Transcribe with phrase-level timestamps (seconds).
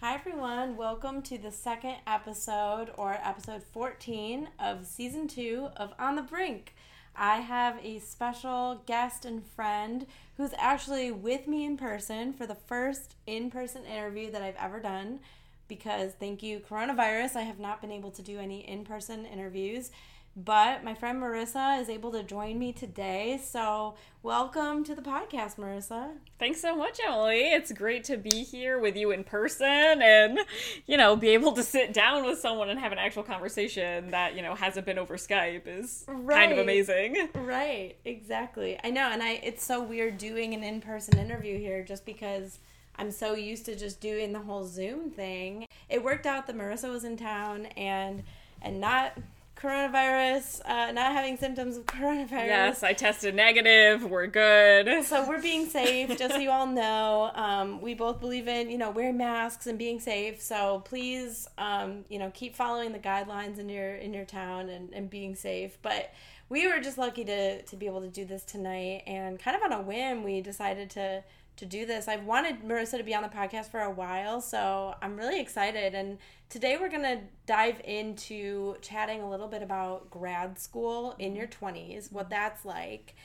[0.00, 0.76] Hi, everyone.
[0.76, 6.74] Welcome to the second episode, or episode 14 of season two of On the Brink.
[7.16, 10.06] I have a special guest and friend
[10.36, 14.80] who's actually with me in person for the first in person interview that I've ever
[14.80, 15.20] done.
[15.68, 19.90] Because thank you, coronavirus, I have not been able to do any in person interviews.
[20.36, 23.40] But my friend Marissa is able to join me today.
[23.40, 26.10] So, welcome to the podcast, Marissa.
[26.40, 27.52] Thanks so much, Emily.
[27.52, 30.40] It's great to be here with you in person and,
[30.86, 34.34] you know, be able to sit down with someone and have an actual conversation that,
[34.34, 37.28] you know, hasn't been over Skype is kind of amazing.
[37.36, 38.76] Right, exactly.
[38.82, 42.58] I know, and I it's so weird doing an in-person interview here just because
[42.96, 45.68] I'm so used to just doing the whole Zoom thing.
[45.88, 48.24] It worked out that Marissa was in town and
[48.62, 49.12] and not
[49.56, 52.46] coronavirus, uh, not having symptoms of coronavirus.
[52.46, 54.04] Yes, I tested negative.
[54.04, 55.04] We're good.
[55.04, 57.30] So we're being safe, just so you all know.
[57.34, 60.40] Um, we both believe in, you know, wearing masks and being safe.
[60.40, 64.92] So please, um, you know, keep following the guidelines in your in your town and,
[64.92, 65.78] and being safe.
[65.82, 66.12] But
[66.48, 69.62] we were just lucky to to be able to do this tonight, and kind of
[69.62, 71.22] on a whim, we decided to
[71.56, 72.08] to do this.
[72.08, 75.94] I've wanted Marissa to be on the podcast for a while, so I'm really excited.
[75.94, 76.18] And
[76.54, 81.66] today we're gonna dive into chatting a little bit about grad school in your mm-hmm.
[81.66, 83.16] 20s, what that's like,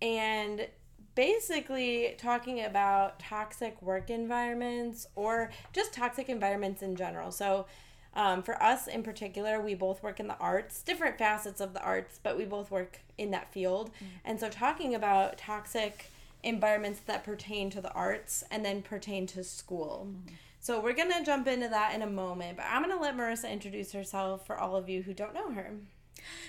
[0.00, 0.66] and
[1.14, 7.30] basically talking about toxic work environments or just toxic environments in general.
[7.30, 7.66] So,
[8.14, 11.82] um, for us in particular, we both work in the arts, different facets of the
[11.82, 13.90] arts, but we both work in that field.
[13.96, 14.06] Mm-hmm.
[14.24, 16.06] And so, talking about toxic
[16.42, 20.08] environments that pertain to the arts and then pertain to school.
[20.08, 20.34] Mm-hmm.
[20.68, 23.16] So, we're going to jump into that in a moment, but I'm going to let
[23.16, 25.72] Marissa introduce herself for all of you who don't know her.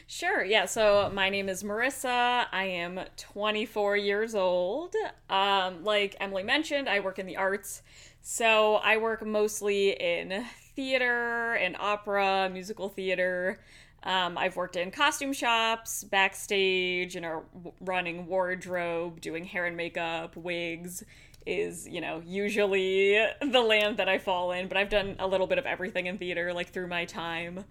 [0.07, 0.43] Sure.
[0.43, 0.65] Yeah.
[0.65, 2.45] So my name is Marissa.
[2.51, 4.93] I am 24 years old.
[5.29, 7.81] Um, like Emily mentioned, I work in the arts.
[8.19, 10.43] So I work mostly in
[10.75, 13.61] theater and opera, musical theater.
[14.03, 17.45] Um, I've worked in costume shops, backstage, and are
[17.79, 21.05] running wardrobe, doing hair and makeup, wigs
[21.49, 25.47] is, you know, usually the land that I fall in, but I've done a little
[25.47, 27.65] bit of everything in theater, like through my time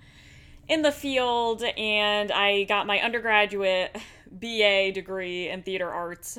[0.69, 3.97] in the field and I got my undergraduate
[4.31, 6.39] BA degree in theater arts.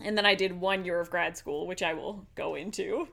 [0.00, 3.08] And then I did one year of grad school, which I will go into.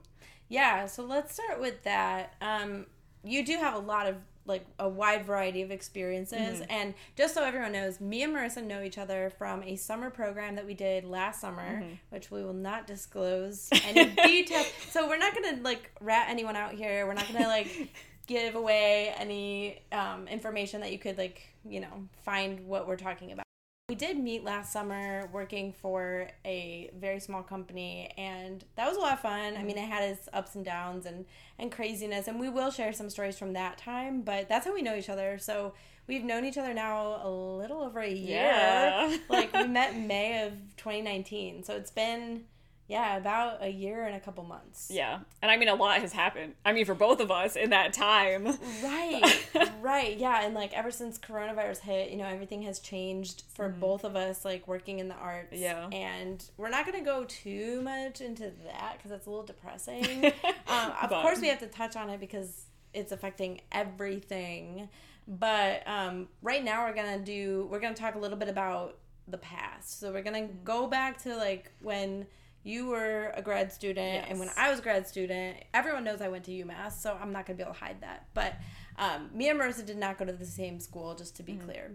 [0.50, 2.35] Yeah, so let's start with that.
[2.41, 2.88] Um,
[3.24, 7.43] you do have a lot of like a wide variety of experiences, and just so
[7.43, 11.05] everyone knows, me and Marissa know each other from a summer program that we did
[11.05, 14.67] last summer, which we will not disclose any details.
[14.89, 17.07] So we're not gonna like rat anyone out here.
[17.07, 17.89] We're not gonna like
[18.27, 23.31] give away any um, information that you could like you know find what we're talking
[23.31, 23.45] about.
[23.89, 29.01] We did meet last summer working for a very small company, and that was a
[29.01, 29.57] lot of fun.
[29.57, 31.25] I mean, it had its ups and downs and,
[31.59, 34.81] and craziness, and we will share some stories from that time, but that's how we
[34.81, 35.38] know each other.
[35.38, 35.73] So
[36.07, 38.38] we've known each other now a little over a year.
[38.39, 39.17] Yeah.
[39.27, 42.45] like, we met May of 2019, so it's been,
[42.93, 44.91] yeah, about a year and a couple months.
[44.93, 45.21] Yeah.
[45.41, 46.53] And I mean, a lot has happened.
[46.63, 48.45] I mean, for both of us in that time.
[48.83, 49.47] Right,
[49.81, 54.03] right, yeah, and like ever since coronavirus hit, you know, everything has changed for both
[54.03, 55.53] of us, like working in the arts.
[55.53, 55.87] Yeah.
[55.91, 60.25] and we're not gonna go too much into that because that's a little depressing.
[60.67, 64.87] um, of But- course, we have to touch on it because it's affecting everything.
[65.27, 67.67] But um, right now, we're gonna do.
[67.71, 69.99] We're gonna talk a little bit about the past.
[69.99, 72.27] So we're gonna go back to like when
[72.63, 75.57] you were a grad student and when I was a grad student.
[75.74, 78.28] Everyone knows I went to UMass, so I'm not gonna be able to hide that.
[78.34, 78.53] But
[78.97, 81.66] um, me and Marissa did not go to the same school, just to be Mm-hmm.
[81.66, 81.91] clear.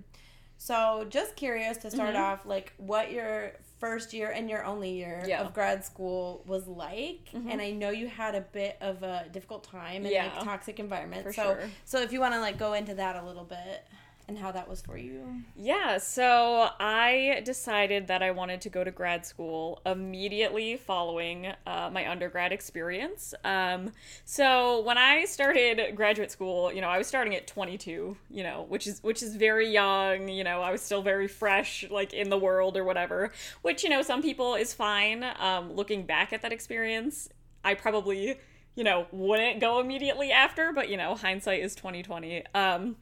[0.61, 5.23] So just curious to start off, like what your first year and your only year
[5.25, 5.39] Yeah.
[5.39, 5.47] Mm-hmm.
[5.47, 7.29] of grad school was like.
[7.33, 10.33] And I know you had a bit of a difficult time in Yeah.
[10.35, 11.23] like toxic environment.
[11.23, 11.71] For so sure.
[11.85, 13.87] so if you want to like go into that a little bit
[14.29, 15.43] and how that was for you.
[15.57, 21.89] Yeah, so I decided that I wanted to go to grad school immediately following uh,
[21.91, 23.33] my undergrad experience.
[23.43, 23.93] Um,
[24.27, 28.67] so when I started graduate school, you know, I was starting at 22, you know,
[28.69, 30.29] which is which is very young.
[30.29, 33.33] You know, I was still very fresh, like in the world or whatever.
[33.63, 35.25] Which you know, some people is fine.
[35.39, 37.31] Um, looking back at that experience,
[37.65, 38.39] I probably
[38.75, 42.45] you know wouldn't go immediately after, but you know, hindsight is 2020.
[42.55, 42.97] Um,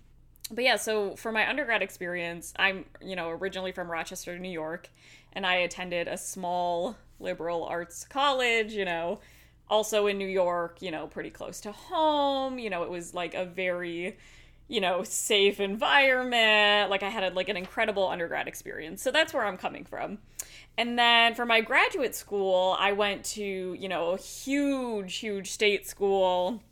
[0.50, 4.88] but yeah, so for my undergrad experience, I'm, you know, originally from Rochester, New York,
[5.32, 9.20] and I attended a small liberal arts college, you know,
[9.68, 12.58] also in New York, you know, pretty close to home.
[12.58, 14.16] You know, it was like a very,
[14.68, 16.90] you know, safe environment.
[16.90, 19.02] Like I had a, like an incredible undergrad experience.
[19.02, 20.18] So that's where I'm coming from.
[20.78, 25.86] And then for my graduate school, I went to, you know, a huge, huge state
[25.86, 26.62] school.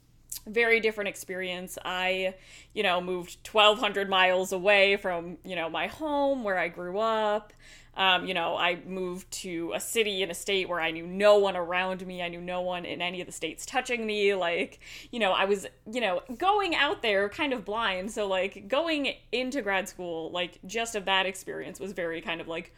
[0.47, 1.79] Very different experience.
[1.85, 2.35] I,
[2.75, 7.53] you know, moved 1,200 miles away from, you know, my home where I grew up.
[7.97, 11.39] Um, you know, I moved to a city in a state where I knew no
[11.39, 12.23] one around me.
[12.23, 14.35] I knew no one in any of the states touching me.
[14.35, 14.81] Like,
[15.13, 18.11] you know, I was, you know, going out there kind of blind.
[18.11, 22.49] So, like, going into grad school, like, just of that experience was very kind of
[22.49, 22.75] like,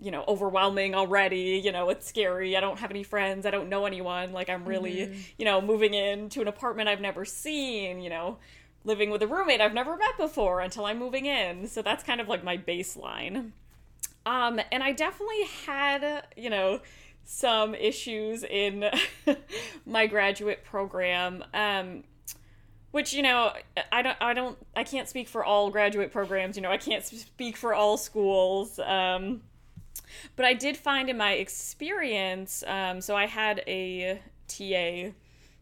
[0.00, 1.60] you know, overwhelming already.
[1.62, 2.56] You know, it's scary.
[2.56, 3.44] I don't have any friends.
[3.44, 4.32] I don't know anyone.
[4.32, 5.20] Like, I'm really, mm-hmm.
[5.36, 8.38] you know, moving into an apartment I've never seen, you know,
[8.84, 11.66] living with a roommate I've never met before until I'm moving in.
[11.66, 13.52] So that's kind of like my baseline.
[14.26, 16.80] Um, and I definitely had, you know,
[17.24, 18.90] some issues in
[19.86, 21.44] my graduate program.
[21.52, 22.04] Um,
[22.94, 23.52] which you know
[23.90, 27.04] i don't i don't i can't speak for all graduate programs you know i can't
[27.04, 29.42] speak for all schools um,
[30.36, 35.12] but i did find in my experience um, so i had a ta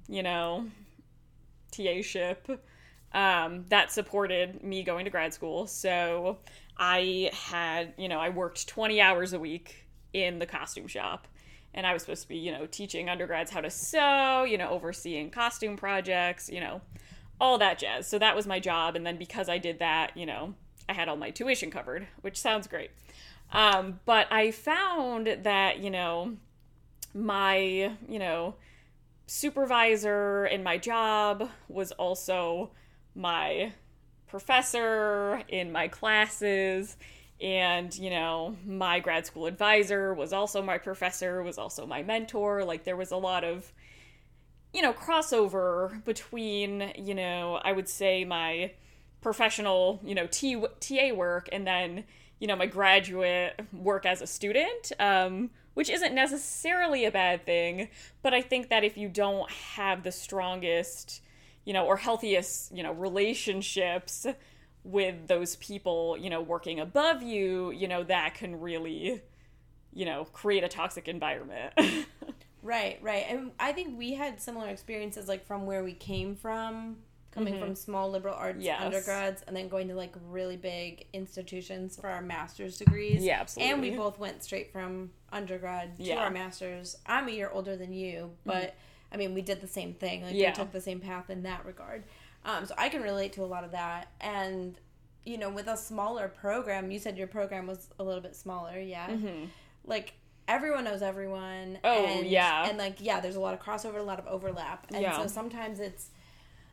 [0.08, 0.66] you know
[1.70, 2.62] ta ship
[3.12, 6.38] um, that supported me going to grad school so
[6.76, 11.28] I had, you know, I worked 20 hours a week in the costume shop.
[11.74, 14.68] And I was supposed to be, you know, teaching undergrads how to sew, you know,
[14.68, 16.82] overseeing costume projects, you know,
[17.40, 18.06] all that jazz.
[18.06, 18.94] So that was my job.
[18.94, 20.54] And then because I did that, you know,
[20.88, 22.90] I had all my tuition covered, which sounds great.
[23.52, 26.36] Um, but I found that, you know,
[27.14, 27.58] my,
[28.08, 28.56] you know,
[29.26, 32.72] supervisor in my job was also
[33.14, 33.72] my
[34.26, 36.96] professor in my classes
[37.40, 42.64] and you know my grad school advisor was also my professor was also my mentor.
[42.64, 43.72] Like there was a lot of
[44.72, 48.72] you know crossover between you know i would say my
[49.20, 52.04] professional you know T- ta work and then
[52.38, 57.88] you know my graduate work as a student um, which isn't necessarily a bad thing
[58.22, 61.22] but i think that if you don't have the strongest
[61.64, 64.26] you know, or healthiest, you know, relationships
[64.84, 69.22] with those people, you know, working above you, you know, that can really,
[69.92, 71.72] you know, create a toxic environment.
[72.62, 73.24] right, right.
[73.28, 76.96] And I think we had similar experiences like from where we came from,
[77.30, 77.62] coming mm-hmm.
[77.62, 78.82] from small liberal arts yes.
[78.82, 83.22] undergrads and then going to like really big institutions for our master's degrees.
[83.22, 83.72] Yeah, absolutely.
[83.72, 86.16] And we both went straight from undergrad to yeah.
[86.16, 86.96] our master's.
[87.06, 90.22] I'm a year older than you, but mm-hmm I mean, we did the same thing.
[90.22, 90.50] Like yeah.
[90.50, 92.04] we took the same path in that regard.
[92.44, 94.08] Um, so I can relate to a lot of that.
[94.20, 94.76] And
[95.24, 98.78] you know, with a smaller program, you said your program was a little bit smaller,
[98.80, 99.08] yeah.
[99.08, 99.44] Mm-hmm.
[99.84, 100.14] Like
[100.48, 101.78] everyone knows everyone.
[101.84, 102.68] Oh and, yeah.
[102.68, 105.16] And like yeah, there's a lot of crossover, a lot of overlap, and yeah.
[105.16, 106.10] so sometimes it's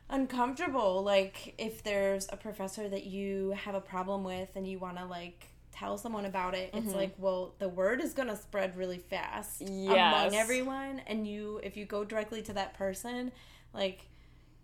[0.08, 1.02] uncomfortable.
[1.02, 5.04] Like if there's a professor that you have a problem with and you want to
[5.04, 6.96] like tell someone about it, it's mm-hmm.
[6.96, 9.92] like, well, the word is gonna spread really fast yes.
[9.92, 13.32] among everyone, and you, if you go directly to that person,
[13.72, 14.08] like,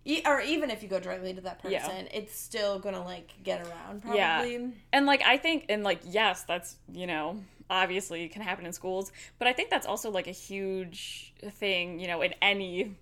[0.05, 2.19] e- or even if you go directly to that person, yeah.
[2.19, 4.53] it's still gonna like get around, probably.
[4.53, 4.67] Yeah.
[4.93, 9.13] And like, I think, and like, yes, that's you know, obviously can happen in schools,
[9.39, 12.97] but I think that's also like a huge thing, you know, in any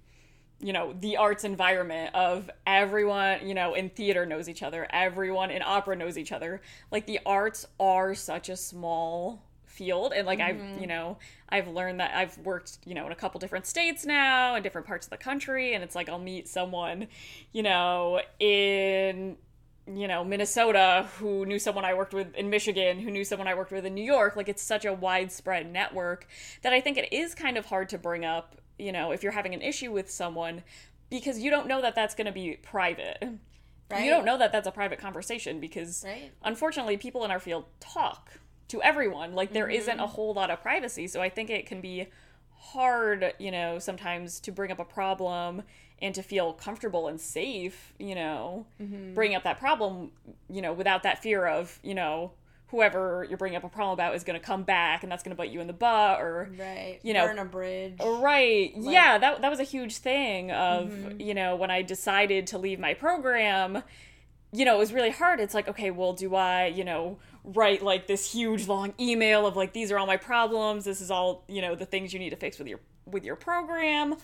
[0.60, 5.50] you know the arts environment of everyone you know in theater knows each other everyone
[5.50, 10.38] in opera knows each other like the arts are such a small field and like
[10.38, 10.74] mm-hmm.
[10.74, 14.06] i've you know i've learned that i've worked you know in a couple different states
[14.06, 17.08] now in different parts of the country and it's like i'll meet someone
[17.52, 19.36] you know in
[19.92, 23.54] you know minnesota who knew someone i worked with in michigan who knew someone i
[23.54, 26.26] worked with in new york like it's such a widespread network
[26.62, 29.32] that i think it is kind of hard to bring up you know, if you're
[29.32, 30.62] having an issue with someone
[31.10, 33.22] because you don't know that that's going to be private.
[33.90, 34.04] Right.
[34.04, 36.32] You don't know that that's a private conversation because right.
[36.42, 38.30] unfortunately people in our field talk
[38.68, 39.34] to everyone.
[39.34, 39.96] Like there mm-hmm.
[39.96, 41.06] not a whole lot of privacy.
[41.06, 42.08] So I think it can be
[42.50, 45.62] hard, you know, sometimes to bring up a problem
[46.00, 49.14] and to feel comfortable and safe, you know, mm-hmm.
[49.14, 50.10] bring up that problem,
[50.50, 52.32] you know, without that fear of, you know,
[52.74, 55.30] whoever you're bringing up a problem about is going to come back and that's going
[55.30, 56.98] to bite you in the butt or right.
[57.04, 58.00] you know burn a bridge.
[58.00, 58.72] Right.
[58.76, 61.20] Like, yeah that that was a huge thing of mm-hmm.
[61.20, 63.84] you know when i decided to leave my program
[64.52, 65.38] you know it was really hard.
[65.38, 69.54] It's like okay well do i you know write like this huge long email of
[69.54, 70.84] like these are all my problems.
[70.84, 73.36] This is all you know the things you need to fix with your with your
[73.36, 74.16] program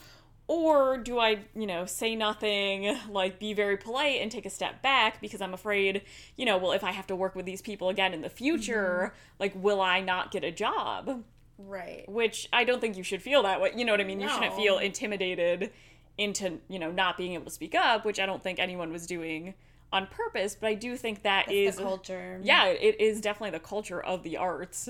[0.50, 4.82] or do I, you know, say nothing, like be very polite and take a step
[4.82, 6.02] back because I'm afraid,
[6.36, 9.12] you know, well, if I have to work with these people again in the future,
[9.14, 9.36] mm-hmm.
[9.38, 11.22] like, will I not get a job?
[11.56, 12.08] Right.
[12.08, 13.70] which I don't think you should feel that way.
[13.76, 14.18] You know what I mean?
[14.18, 14.24] No.
[14.24, 15.70] You shouldn't feel intimidated
[16.18, 19.06] into, you know, not being able to speak up, which I don't think anyone was
[19.06, 19.54] doing
[19.92, 22.40] on purpose, but I do think that That's is the culture.
[22.42, 24.88] Yeah, it is definitely the culture of the arts.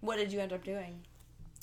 [0.00, 1.02] What did you end up doing?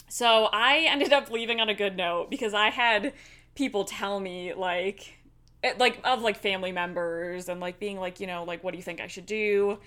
[0.07, 3.13] So I ended up leaving on a good note because I had
[3.55, 5.17] people tell me like
[5.63, 8.77] it- like of like family members and like being like, you know, like what do
[8.77, 9.79] you think I should do?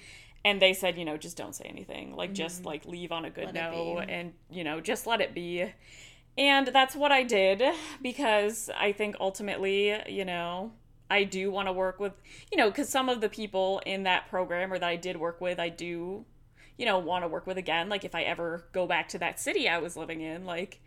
[0.44, 2.16] And they said, you know, just don't say anything.
[2.16, 3.56] Like just like leave on a good Mm-hmm.
[3.56, 5.70] Let note and, you know, just let it be.
[6.38, 7.62] And that's what I did
[8.00, 10.72] because I think ultimately, you know,
[11.10, 12.12] I do want to work with,
[12.50, 15.40] you know, because some of the people in that program or that I did work
[15.40, 16.24] with, I do,
[16.80, 17.90] you know, want to work with again.
[17.90, 20.80] Like if I ever go back to that city I was living in, like,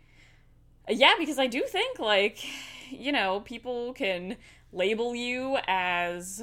[0.88, 2.44] yeah, because I do think, like,
[2.90, 4.36] you know, people can
[4.72, 6.42] label you as,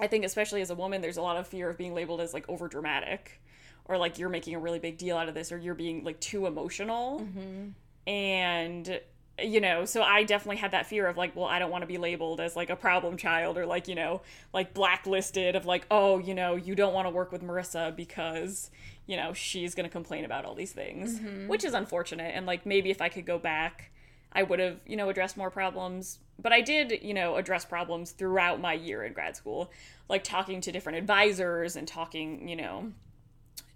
[0.00, 2.32] I think, especially as a woman, there's a lot of fear of being labeled as
[2.32, 3.40] like over dramatic
[3.86, 6.20] or like you're making a really big deal out of this or you're being like
[6.20, 7.18] too emotional.
[7.18, 7.70] Mm-hmm.
[8.08, 9.00] And,
[9.42, 11.86] you know, so I definitely had that fear of like, well, I don't want to
[11.86, 14.22] be labeled as like a problem child or like, you know,
[14.52, 18.70] like blacklisted of like, oh, you know, you don't want to work with Marissa because,
[19.06, 21.48] you know, she's going to complain about all these things, mm-hmm.
[21.48, 22.32] which is unfortunate.
[22.34, 23.90] And like maybe if I could go back,
[24.32, 26.18] I would have, you know, addressed more problems.
[26.38, 29.70] But I did, you know, address problems throughout my year in grad school,
[30.08, 32.92] like talking to different advisors and talking, you know,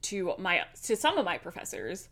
[0.02, 2.08] to my to some of my professors.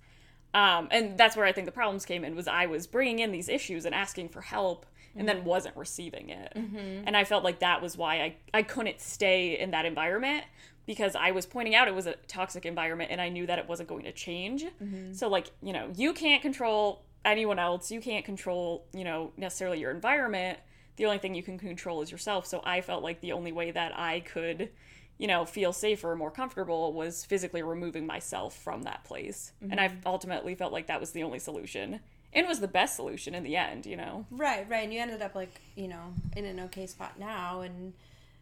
[0.54, 3.32] Um, and that's where I think the problems came in was I was bringing in
[3.32, 5.49] these issues and asking for help and then mm-hmm.
[5.49, 6.52] wasn't receiving it.
[6.56, 7.04] Mm-hmm.
[7.06, 10.44] And I felt like that was why I, I couldn't stay in that environment
[10.87, 13.68] because I was pointing out it was a toxic environment and I knew that it
[13.68, 14.64] wasn't going to change.
[14.64, 15.12] Mm-hmm.
[15.12, 17.90] So like, you know, you can't control anyone else.
[17.90, 20.58] You can't control, you know, necessarily your environment.
[20.96, 22.46] The only thing you can control is yourself.
[22.46, 24.70] So I felt like the only way that I could,
[25.18, 29.52] you know, feel safer, more comfortable was physically removing myself from that place.
[29.71, 32.00] And I ultimately felt like that was the only solution.
[32.33, 34.26] And was the best solution in the end, you know.
[34.30, 34.83] Right, right.
[34.83, 37.92] And you ended up like, you know, in an okay spot now and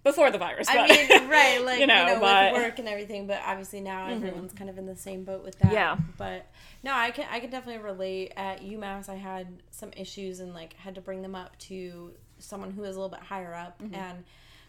[0.02, 0.66] Before the virus.
[0.66, 0.88] I but-
[1.20, 4.70] mean, right, like you know, but with work and everything, but obviously now everyone's kind
[4.70, 5.72] of in the same boat with that.
[5.72, 5.98] Yeah.
[6.16, 6.46] But
[6.82, 8.32] no, I can I can definitely relate.
[8.34, 12.70] At UMass, I had some issues and like had to bring them up to someone
[12.70, 13.94] who was a little bit higher up, Mm-hmm.
[13.94, 14.24] and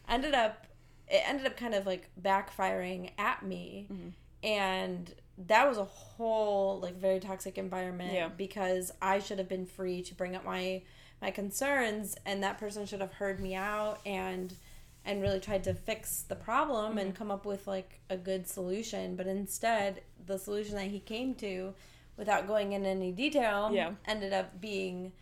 [0.09, 0.67] ended up
[1.13, 4.09] it ended up kind of like backfiring at me, Mm-hmm.
[4.43, 8.29] and that was a whole like very toxic environment Yeah.
[8.29, 10.81] because I should have been free to bring up my
[11.21, 14.53] my concerns and that person should have heard me out and
[15.05, 16.97] and really tried to fix the problem Mm-hmm.
[16.99, 21.33] and come up with like a good solution but instead the solution that he came
[21.35, 21.73] to
[22.17, 23.93] without going in any detail Yeah.
[24.05, 25.13] ended up being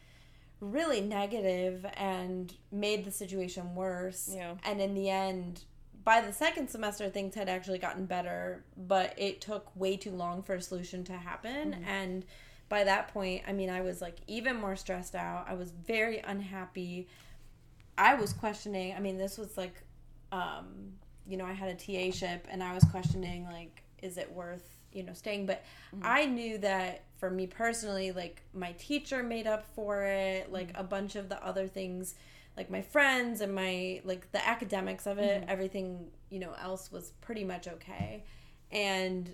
[0.59, 4.55] really negative and made the situation worse Yeah.
[4.65, 5.63] and in the end
[6.03, 10.41] by the second semester things had actually gotten better but it took way too long
[10.41, 11.71] for a solution to happen.
[11.71, 11.83] Mm-hmm.
[11.85, 12.25] and
[12.69, 15.45] by that point i mean i was like even more stressed out.
[15.47, 17.07] I was very unhappy.
[17.97, 19.75] I was questioning i mean this was like
[20.31, 20.93] um
[21.27, 24.63] you know i had a ta ship and i was questioning like is it worth
[24.91, 25.45] you know staying?
[25.45, 25.63] But
[26.01, 30.83] i knew that for me personally like my teacher made up for it like a
[30.83, 32.15] bunch of the other things
[32.57, 35.49] like my friends and my like the academics of it mm-hmm.
[35.49, 38.23] everything you know else was pretty much okay.
[38.71, 39.33] And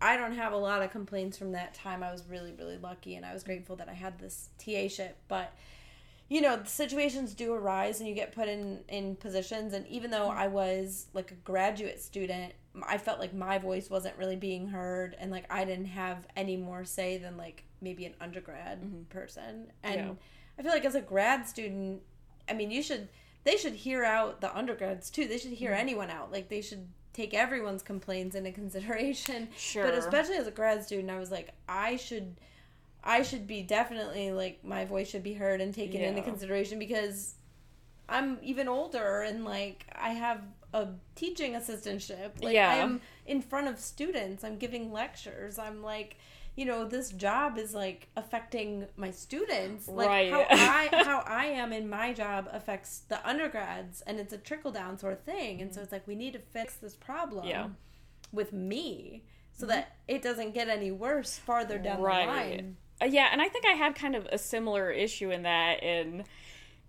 [0.00, 2.02] i don't have a lot of complaints from that time.
[2.02, 5.16] I was really really lucky and i was grateful that i had this ta ship.
[5.28, 5.54] But
[6.28, 9.72] you know situations do arise and you get put in in positions.
[9.72, 10.38] And even though mm-hmm.
[10.38, 12.52] i was like a graduate student
[12.86, 16.56] i felt like my voice wasn't really being heard and like i didn't have any
[16.56, 19.02] more say than like maybe an undergrad mm-hmm.
[19.04, 19.72] person.
[19.82, 20.12] And Yeah.
[20.58, 22.02] i feel like as a grad student
[22.48, 23.08] i mean you should
[23.44, 25.80] they should hear out the undergrads too they should hear mm-hmm.
[25.80, 29.84] anyone out like they should take everyone's complaints into consideration Sure.
[29.84, 32.36] but especially as a grad student i was like i should
[33.02, 37.34] I should be definitely like my voice should be heard and taken into consideration because
[38.08, 40.42] I'm even older and like I have
[40.74, 42.42] a teaching assistantship.
[42.42, 42.84] Like Yeah.
[42.84, 44.44] I'm in front of students.
[44.44, 45.58] I'm giving lectures.
[45.58, 46.16] I'm like
[46.58, 50.30] you know this job is like affecting my students like Right.
[50.30, 54.72] how i how i am in my job affects the undergrads and it's a trickle
[54.72, 57.48] down sort of thing and so it's like we need to fix this problem Mm-hmm.
[57.50, 57.62] Yeah.
[57.64, 58.36] Mm-hmm.
[58.36, 62.26] with me so that it doesn't get any worse farther down Right.
[62.26, 65.42] the line Uh, yeah, and I think I had kind of a similar issue in
[65.44, 66.24] that in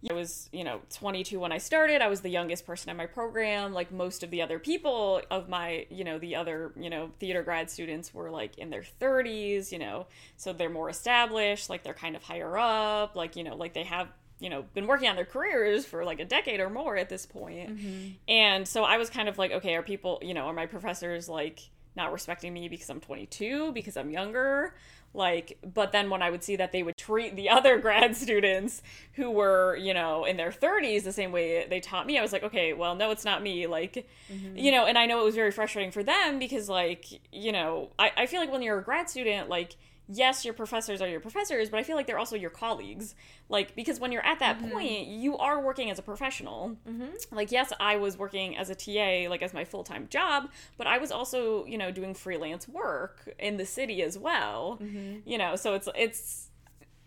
[0.10, 2.02] I was, you know, 22 when I started.
[2.02, 3.74] I was the youngest person in my program.
[3.74, 7.44] Like most of the other people of my, you know, the other, you know, theater
[7.44, 11.94] grad students were like in their 30s, you know, so they're more established, like they're
[11.94, 14.08] kind of higher up, like, you know, like they have,
[14.40, 17.26] you know, been working on their careers for like a decade or more at this
[17.26, 17.78] point.
[17.78, 18.08] Mm-hmm.
[18.30, 21.28] And so I was kind of like, okay, are people, you know, are my professors
[21.28, 21.60] like
[21.96, 24.74] not respecting me because I'm 22, because I'm younger.
[25.14, 28.82] Like, but then when I would see that they would treat the other grad students
[29.14, 32.32] who were, you know, in their 30s the same way they taught me, I was
[32.32, 33.68] like, okay, well, no, it's not me.
[33.68, 34.58] Like, mm-hmm.
[34.58, 37.90] you know, and I know it was very frustrating for them because, like, you know,
[37.98, 39.76] I, I feel like when you're a grad student, like,
[40.12, 43.14] yes, your professors are your professors, but I feel like they're also your colleagues.
[43.48, 44.72] Like, because when you're at that mm-hmm.
[44.72, 46.76] point, you are working as a professional.
[46.88, 47.36] Mm-hmm.
[47.36, 50.88] Like, yes, I was working as a TA, like, as my full time job, but
[50.88, 54.80] I was also, you know, doing freelance work in the city as well.
[54.82, 55.30] Mm-hmm.
[55.30, 56.50] You know, so it's, it's,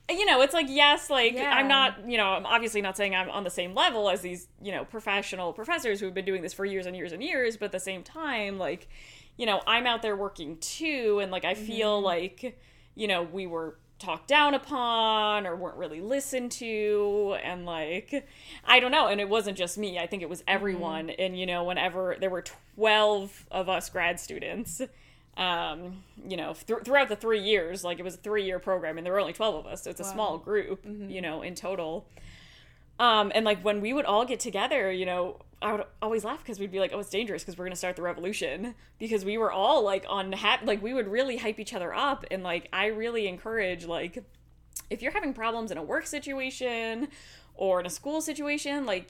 [0.08, 1.50] you know, it's like, yes, like, yeah.
[1.50, 4.46] I'm not, you know, I'm obviously not saying I'm on the same level as these,
[4.62, 7.66] you know, professional professors who've been doing this for years and years and years, but
[7.66, 8.88] at the same time, like,
[9.36, 12.04] you know, I'm out there working too, and like, I feel mm-hmm.
[12.04, 12.60] like,
[12.94, 18.26] you know, we were talked down upon or weren't really listened to and like
[18.64, 20.50] I don't know and it wasn't just me I think it was mm-hmm.
[20.50, 21.22] everyone mm-hmm.
[21.22, 22.42] and you know whenever there were
[22.74, 24.82] 12 of us grad students
[25.36, 28.98] um you know th- throughout the 3 years like it was a 3 year program
[28.98, 30.08] and there were only 12 of us so it's wow.
[30.08, 31.08] a small group mm-hmm.
[31.08, 32.04] you know in total
[32.98, 36.38] um and like when we would all get together you know I would always laugh
[36.38, 39.38] because we'd be like, "Oh, it's dangerous because we're gonna start the revolution." Because we
[39.38, 42.68] were all like on ha- like we would really hype each other up, and like
[42.72, 44.22] I really encourage like
[44.90, 47.08] if you're having problems in a work situation
[47.54, 49.08] or in a school situation, like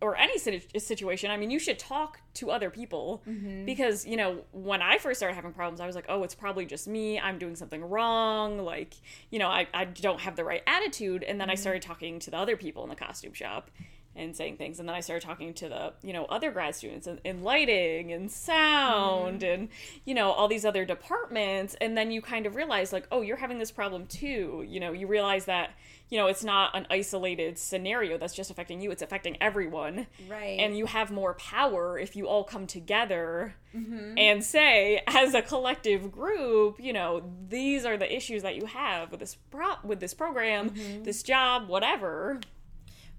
[0.00, 3.64] or any situation, I mean, you should talk to other people mm-hmm.
[3.64, 6.66] because, you know, when I first started having problems, I was like, oh, it's probably
[6.66, 7.18] just me.
[7.18, 8.58] I'm doing something wrong.
[8.58, 8.94] Like,
[9.30, 11.22] you know, I, I don't have the right attitude.
[11.22, 11.52] And then mm-hmm.
[11.52, 13.70] I started talking to the other people in the costume shop
[14.16, 14.78] and saying things.
[14.78, 18.12] And then i started talking to the you know other grad students in, in lighting
[18.12, 19.54] and sound mm.
[19.54, 19.68] and
[20.04, 21.76] you know all these other departments.
[21.80, 24.64] And then you kind of realize like oh you're having this problem too.
[24.66, 25.70] You know you realize that
[26.10, 28.90] you know it's not an isolated scenario that's just affecting you.
[28.90, 30.06] It's affecting everyone.
[30.28, 30.58] Right.
[30.60, 34.16] And you have more power if you all come together mm-hmm.
[34.16, 39.10] and say as a collective group you know these are the issues that you have
[39.10, 41.02] with this pro- with this program mm-hmm.
[41.02, 42.40] this job whatever.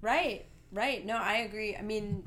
[0.01, 1.05] Right Right.
[1.05, 1.73] No, I agree.
[1.73, 2.23] I mean,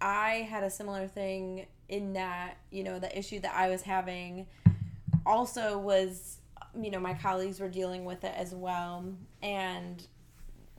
[0.00, 4.48] I had a similar thing in that, you know, the issue that I was having
[5.24, 6.38] also was,
[6.76, 9.04] you know, my colleagues were dealing with it as well.
[9.40, 10.04] And,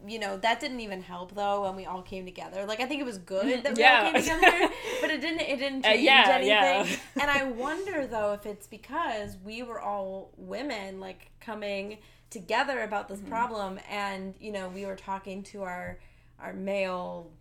[0.06, 2.66] you know, that didn't even help though when we all came together.
[2.66, 4.04] Like I think it was good that we yeah.
[4.04, 6.98] all came together, but it didn't it didn't uh, change uh, yeah, anything.
[7.16, 7.22] Yeah.
[7.22, 13.08] and I wonder though if it's because we were all women like coming together about
[13.08, 13.30] this mm-hmm.
[13.30, 15.98] problem and, you know, we were talking to our
[16.42, 17.32] our male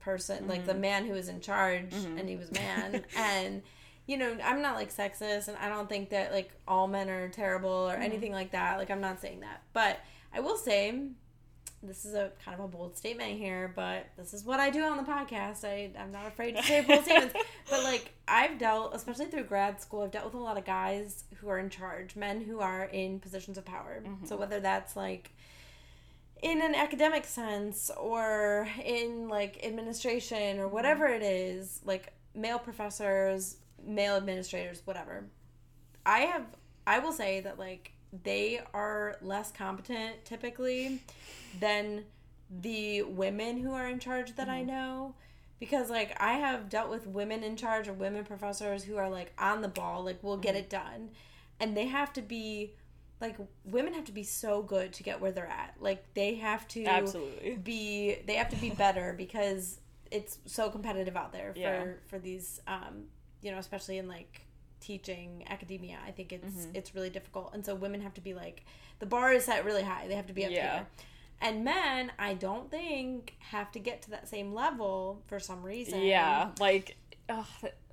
[0.00, 0.50] person, mm-hmm.
[0.50, 0.80] like the mm-hmm.
[0.80, 2.18] man who was in charge, mm-hmm.
[2.18, 3.62] and he was man, and
[4.06, 7.28] you know, I'm not like sexist, and I don't think that like all men are
[7.28, 8.02] terrible or mm-hmm.
[8.02, 8.78] anything like that.
[8.78, 10.00] Like I'm not saying that, but
[10.32, 11.08] I will say
[11.82, 14.82] this is a kind of a bold statement here, but this is what I do
[14.82, 15.64] on the podcast.
[15.64, 17.34] I, I'm not afraid to say bold statements.
[17.70, 21.24] But like I've dealt, especially through grad school, I've dealt with a lot of guys
[21.36, 24.02] who are in charge, men who are in positions of power.
[24.02, 24.24] Mm-hmm.
[24.24, 25.30] So whether that's like
[26.42, 33.56] in an academic sense or in like administration or whatever it is, like male professors,
[33.84, 35.24] male administrators, whatever.
[36.06, 36.46] I have
[36.86, 41.02] I will say that like they are less competent typically
[41.60, 42.04] than
[42.62, 44.56] the women who are in charge that mm-hmm.
[44.56, 45.14] I know
[45.60, 49.32] because like I have dealt with women in charge or women professors who are like
[49.38, 50.64] on the ball, like we'll get mm-hmm.
[50.64, 51.10] it done.
[51.60, 52.74] And they have to be
[53.20, 55.74] like women have to be so good to get where they're at.
[55.80, 61.16] Like they have to absolutely be they have to be better because it's so competitive
[61.16, 61.84] out there for yeah.
[62.06, 63.04] for these um
[63.42, 64.42] you know especially in like
[64.80, 65.98] teaching academia.
[66.06, 66.70] I think it's mm-hmm.
[66.74, 68.64] it's really difficult, and so women have to be like
[68.98, 70.06] the bar is set really high.
[70.08, 70.74] They have to be up yeah.
[70.74, 70.86] here.
[71.40, 76.02] And men, I don't think have to get to that same level for some reason.
[76.02, 76.96] Yeah, like
[77.28, 77.46] oh,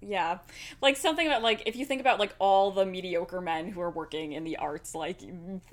[0.07, 0.37] yeah
[0.81, 3.89] like something about like if you think about like all the mediocre men who are
[3.89, 5.21] working in the arts like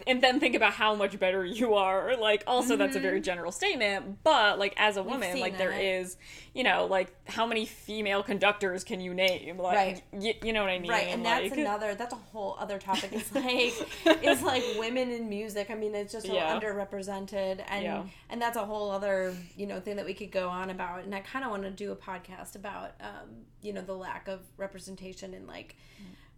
[0.07, 2.79] and then think about how much better you are like also mm-hmm.
[2.79, 3.25] that's a very mm-hmm.
[3.25, 5.59] general statement but like as a woman like that.
[5.59, 6.17] there is
[6.55, 10.03] you know like how many female conductors can you name like right.
[10.13, 13.11] y- you know what i mean right and that's another that's a whole other topic
[13.13, 16.59] it's like it's like women in music i mean it's just so yeah.
[16.59, 18.03] underrepresented and yeah.
[18.31, 21.15] and that's a whole other you know thing that we could go on about and
[21.15, 23.29] i kind of want to do a podcast about um
[23.63, 25.77] you know the lack lack of representation in like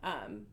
[0.02, 0.46] um,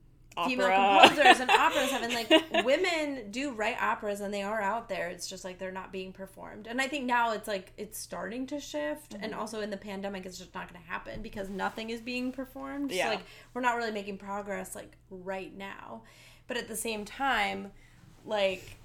[0.48, 2.30] female composers and operas having like
[2.66, 5.10] women do write operas and they are out there.
[5.10, 6.68] It's just like they're not being performed.
[6.68, 9.12] And i think now it's like it's starting to shift.
[9.12, 9.24] Mm-hmm.
[9.24, 12.32] and also in the pandemic it's just not going to happen because nothing is being
[12.32, 12.92] performed.
[12.92, 13.06] Yeah.
[13.06, 16.04] so like we're not really making progress like right now.
[16.48, 17.72] But at the same time
[18.26, 18.78] like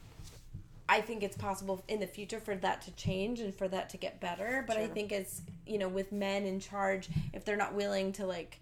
[0.89, 3.97] I think it's possible in the future for that to change and for that to
[3.97, 4.65] get better.
[4.67, 4.85] But sure.
[4.85, 8.61] I think it's, you know, with men in charge, if they're not willing to like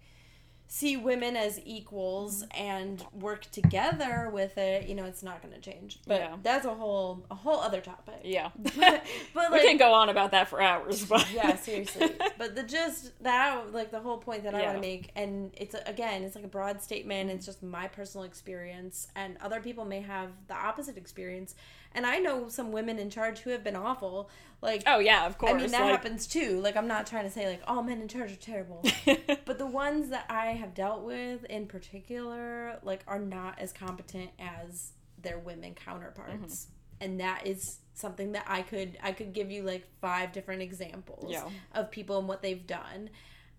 [0.67, 2.63] see women as equals mm-hmm.
[2.63, 5.99] and work together with it, you know, it's not going to change.
[6.07, 6.35] But Yeah.
[6.41, 8.21] that's a whole a whole other topic.
[8.23, 8.49] Yeah.
[9.33, 12.11] but we can go on about that for hours, but yeah, seriously.
[12.37, 15.75] But the just that like the whole point that I want to make, and it's
[15.85, 17.29] again, it's like a broad statement.
[17.29, 17.51] It's mm-hmm.
[17.51, 21.55] just my personal experience, and other people may have the opposite experience.
[21.95, 24.29] And I know some women in charge who have been awful.
[24.61, 25.53] Like, Oh yeah, of course.
[25.53, 26.59] I mean, that like- happens too.
[26.61, 28.85] Like, I'm not trying to say like all men in charge are terrible.
[29.45, 34.31] But the ones that I have dealt with in particular, like, are not as competent
[34.39, 36.65] as their women counterparts.
[36.65, 36.71] Mm-hmm.
[37.01, 41.31] And that is something that I could I could give you like five different examples
[41.31, 41.47] Yeah.
[41.73, 43.09] of people and what they've done.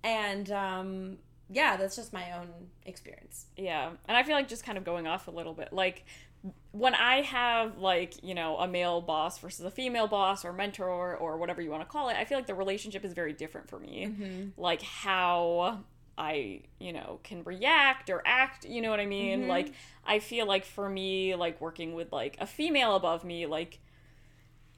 [0.05, 1.19] And um
[1.49, 2.49] yeah, that's just my own
[2.85, 3.47] experience.
[3.57, 3.91] Yeah.
[4.09, 5.73] And I feel like just kind of going off a little bit.
[5.73, 6.05] Like
[6.73, 11.17] when I have like, you know, a male boss versus a female boss or mentor
[11.17, 13.69] or whatever you want to call it, I feel like the relationship is very different
[13.69, 14.09] for me.
[14.09, 14.61] Mm-hmm.
[14.61, 15.85] Like how
[16.19, 19.41] I, you know, can react or act, you know what I mean?
[19.41, 19.51] Mm-hmm.
[19.51, 19.73] Like
[20.05, 23.81] I feel like for me like working with like a female above me like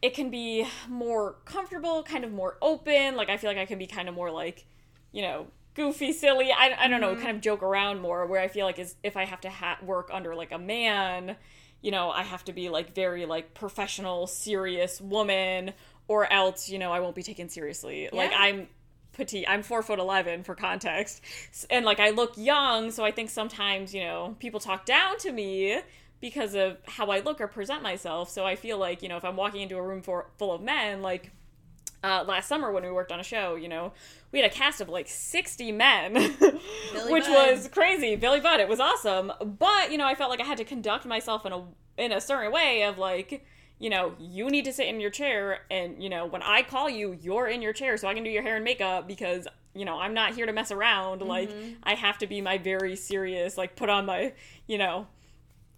[0.01, 3.17] it can be more comfortable, kind of more open.
[3.17, 4.65] Like I feel like I can be kind of more like,
[5.11, 6.51] you know, goofy, silly.
[6.53, 7.23] I, I don't know, mm-hmm.
[7.23, 8.27] kind of joke around more.
[8.27, 11.37] Where I feel like is if I have to ha- work under like a man,
[11.81, 15.73] you know, I have to be like very like professional, serious woman,
[16.09, 18.09] or else you know I won't be taken seriously.
[18.13, 18.67] Like I'm
[19.13, 19.47] petite.
[19.49, 21.23] I'm four foot eleven for context,
[21.71, 25.33] and like I look young, so I think sometimes you know people talk down to
[25.33, 25.81] me
[26.21, 28.29] because of how I look or present myself.
[28.31, 30.61] So I feel like you know if I'm walking into a room for, full of
[30.61, 31.31] men, like
[32.05, 33.93] uh, last summer when we worked on a show, you know,
[34.33, 36.15] we had a cast of like 60 men,
[37.09, 37.51] which Budd.
[37.53, 38.15] was crazy.
[38.17, 39.33] Billy Budd, it was awesome.
[39.59, 41.65] But, you know, I felt like I had to conduct myself in a
[41.97, 43.45] in a certain way of like,
[43.81, 46.89] you know, you need to sit in your chair and, you know, when I call
[46.89, 49.85] you, you're in your chair so I can do your hair and makeup because, you
[49.85, 51.23] know, I'm not here to mess around.
[51.23, 51.51] Like
[51.83, 54.33] I have to be my very serious, like put on my,
[54.69, 55.09] you know,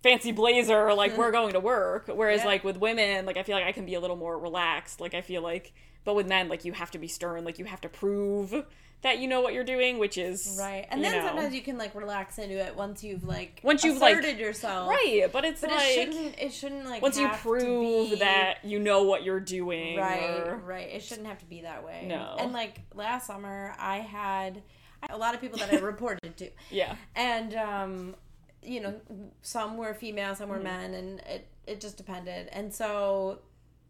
[0.03, 2.47] fancy blazer like we're going to work whereas Yeah.
[2.47, 5.13] like with women like i feel like i can be a little more relaxed like
[5.13, 7.81] i feel like but with men like you have to be stern like you have
[7.81, 8.65] to prove
[9.03, 10.87] that you know what you're doing which is Right.
[10.91, 13.97] And then know, sometimes you can like relax into it once you've like Once you've,
[13.99, 14.89] like- asserted yourself.
[14.91, 18.59] right but it's But like it shouldn't it shouldn't like once you prove be- that
[18.65, 22.05] you know what you're doing right or- right it shouldn't have to be that way
[22.07, 22.37] No.
[22.39, 24.63] and like last summer i had
[25.09, 28.15] a lot of people that i reported to yeah and um
[28.63, 29.01] you know
[29.41, 30.65] some were female some were Mm-hmm.
[30.65, 33.39] men and it it just depended and so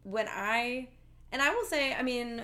[0.03, 0.87] when i
[1.31, 2.43] and i will say i mean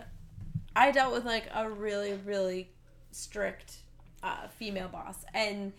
[0.75, 2.69] i dealt with like a really really
[3.11, 3.77] strict
[4.23, 5.25] uh, female boss.
[5.33, 5.73] And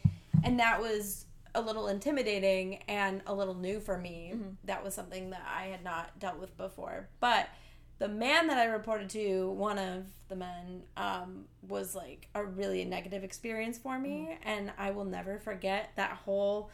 [0.45, 4.33] and that was a little intimidating and a little new for me.
[4.35, 4.49] Mm-hmm.
[4.65, 7.09] that was something that i had not dealt with before.
[7.21, 7.49] But
[7.99, 12.85] the man that i reported to one of the men um, was like a really
[12.85, 14.39] negative experience for me.
[14.45, 16.71] And i will never forget that whole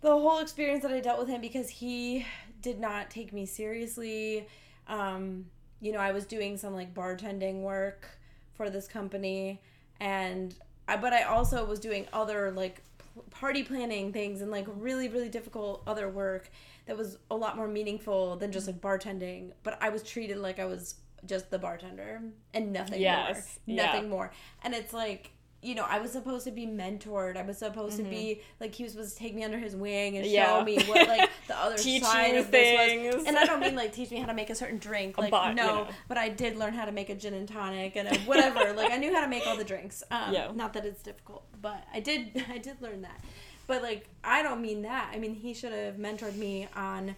[0.00, 2.26] the whole experience that i dealt with him because he
[2.62, 4.46] did not take me seriously
[4.90, 5.46] um,
[5.80, 8.06] you know i was doing some like bartending work
[8.54, 9.60] for this company
[10.00, 10.54] and
[10.86, 15.08] I, but i also was doing other like p- party planning things and like really
[15.08, 16.50] really difficult other work
[16.86, 19.52] that was a lot more meaningful than just like bartending.
[19.62, 22.20] But i was treated like i was just the bartender
[22.52, 23.76] and nothing Yes, more.
[23.76, 23.86] Yeah.
[23.86, 24.32] nothing more.
[24.64, 25.30] And it's like
[25.62, 27.36] you know, I was supposed to be mentored.
[27.36, 30.16] I was supposed to be like he was supposed to take me under his wing
[30.16, 30.34] and Mm-hmm.
[30.34, 30.58] Yeah.
[30.58, 33.26] show me what like the other side of this was.
[33.26, 35.18] And I don't mean like teach me how to make a certain drink.
[35.18, 35.88] Like But, you no, know.
[36.08, 38.72] but I did learn how to make a gin and tonic and a whatever.
[38.76, 40.02] like I knew how to make all the drinks.
[40.10, 40.50] Um, Yeah.
[40.54, 42.42] Not that it's difficult, but I did.
[42.50, 43.20] I did learn that.
[43.66, 45.10] But like I don't mean that.
[45.14, 47.16] I mean he should have mentored me on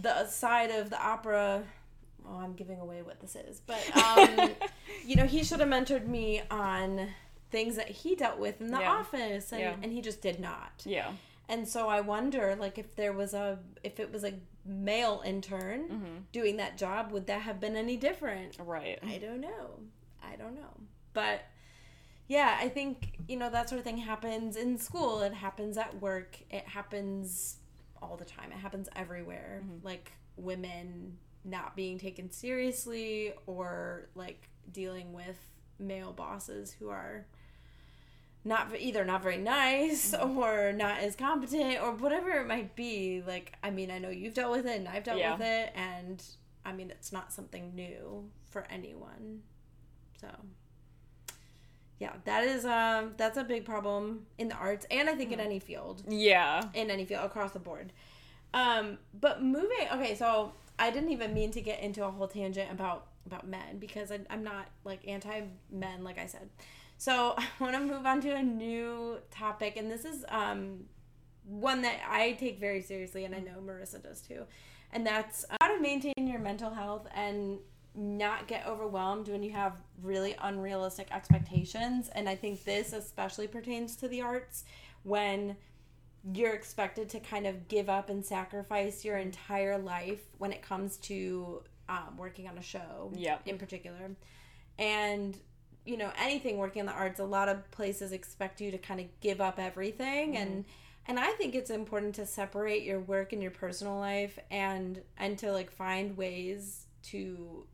[0.00, 1.62] the side of the opera.
[2.28, 4.50] Oh, I'm giving away what this is, but um,
[5.06, 7.08] you know he should have mentored me on
[7.50, 8.92] things that he dealt with in the Yeah.
[8.92, 9.76] office, and, Yeah.
[9.82, 10.82] and he just did not.
[10.84, 11.12] yeah
[11.48, 14.34] And so I wonder, like, if there was a, if it was a
[14.64, 16.16] male intern Mm-hmm.
[16.32, 18.56] doing that job, would that have been any different?
[18.60, 19.80] right I don't know.
[20.22, 20.74] I don't know.
[21.12, 21.40] But
[22.28, 25.22] yeah, I think, you know, that sort of thing happens in school.
[25.22, 26.38] It happens at work.
[26.50, 27.56] It happens
[28.00, 28.52] all the time.
[28.52, 29.64] It happens everywhere.
[29.82, 35.36] Like women not being taken seriously or like dealing with
[35.80, 37.26] male bosses who are
[38.44, 43.52] not either not very nice or not as competent or whatever it might be like
[43.62, 45.32] i mean i know you've dealt with it and i've dealt Yeah.
[45.32, 46.22] with it and
[46.64, 49.42] i mean it's not something new for anyone
[50.20, 50.28] so
[51.98, 55.40] yeah that is um that's a big problem in the arts and i think in
[55.40, 57.92] any field yeah in any field across the board.
[58.52, 62.68] Um, but moving okay, so I didn't even mean to get into a whole tangent
[62.72, 66.48] about about men because I, I'm not like anti men, like I said.
[67.00, 70.84] So I want to move on to a new topic, and this is um,
[71.44, 74.42] one that I take very seriously, and I know Marissa does too.
[74.92, 77.58] And that's how to maintain your mental health and
[77.94, 82.10] not get overwhelmed when you have really unrealistic expectations.
[82.14, 84.64] And I think this especially pertains to the arts
[85.02, 85.56] when
[86.34, 90.98] you're expected to kind of give up and sacrifice your entire life when it comes
[90.98, 93.38] to um, working on a show Yeah.
[93.46, 94.10] in particular
[94.78, 95.38] and
[95.90, 99.00] you know anything working in the arts a lot of places expect you to kind
[99.00, 100.64] of give up everything and
[101.08, 105.38] and i think it's important to separate your work and your personal life and and
[105.38, 107.64] to like find ways to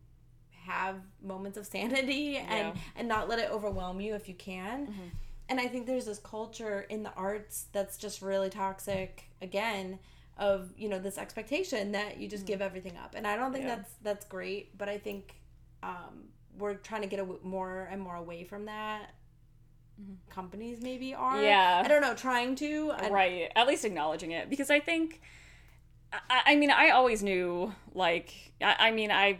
[0.64, 2.74] have moments of sanity and Yeah.
[2.96, 5.10] and not let it overwhelm you if you can Mhm.
[5.48, 9.98] and i think there's this culture in the arts that's just really toxic again
[10.38, 13.64] of you know this expectation that you just give everything up and i don't think
[13.64, 13.76] Yeah.
[13.76, 15.34] that's that's great but i think
[15.82, 19.14] um, we're trying to get a, more and more away from that
[20.00, 20.14] mm-hmm.
[20.30, 21.82] companies maybe are Yeah.
[21.84, 25.20] i don't know trying to I, right at least acknowledging it because i think
[26.12, 29.38] i, I mean i always knew like I, I mean i've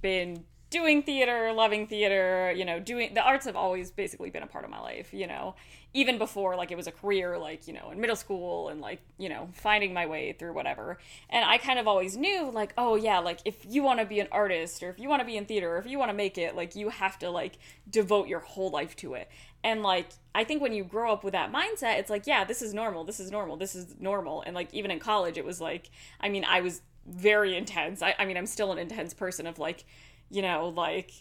[0.00, 4.46] been doing theater loving theater you know doing the arts have always basically been a
[4.46, 5.54] part of my life you know.
[5.94, 9.00] Even before like it was a career like you know in middle school and like
[9.16, 10.98] you know finding my way through whatever.
[11.30, 14.20] And i kind of always knew like oh yeah like if you want to be
[14.20, 16.14] an artist or if you want to be in theater or if you want to
[16.14, 17.58] make it like you have to like
[17.90, 19.30] devote your whole life to it.
[19.64, 22.60] And like i think when you grow up with that mindset it's like yeah this
[22.60, 24.42] is normal this is normal this is normal.
[24.42, 28.02] And like even in college it was like i mean i was very intense.
[28.02, 29.86] I, I mean i'm still an intense person of like
[30.30, 31.12] you know like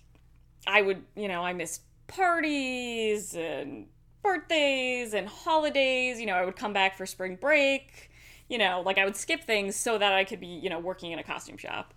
[0.68, 3.88] I would, you know, I missed parties and
[4.22, 6.20] birthdays and holidays.
[6.20, 8.12] You know, I would come back for spring break.
[8.50, 11.12] You know, like I would skip things so that I could be, you know, working
[11.12, 11.94] in a costume shop.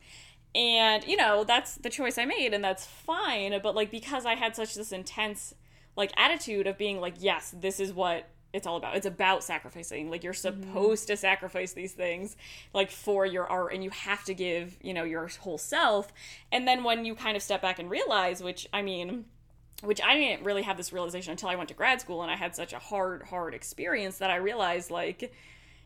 [0.54, 3.58] And, you know, that's the choice I made and that's fine.
[3.62, 5.54] But, like, because I had such this intense,
[5.96, 8.96] like, attitude of being like, yes, this is what it's all about.
[8.96, 10.10] It's about sacrificing.
[10.10, 12.36] Like, you're supposed to sacrifice these things,
[12.74, 16.12] like, for your art and you have to give, you know, your whole self.
[16.50, 19.26] And then when you kind of step back and realize, which, I mean,
[19.82, 22.36] which I didn't really have this realization until I went to grad school and I
[22.36, 25.32] had such a hard, hard experience that I realized, like,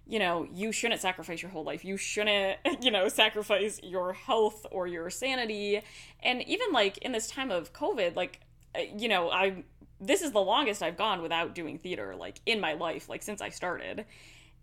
[0.07, 1.85] you know, you shouldn't sacrifice your whole life.
[1.85, 5.81] You shouldn't, you know, sacrifice your health or your sanity.
[6.23, 8.41] And even like in this time of COVID, like,
[8.75, 9.65] uh, you know, I,
[10.07, 13.41] this is the longest I've gone without doing theater, like in my life, like since
[13.41, 14.05] I started.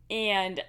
[0.09, 0.61] And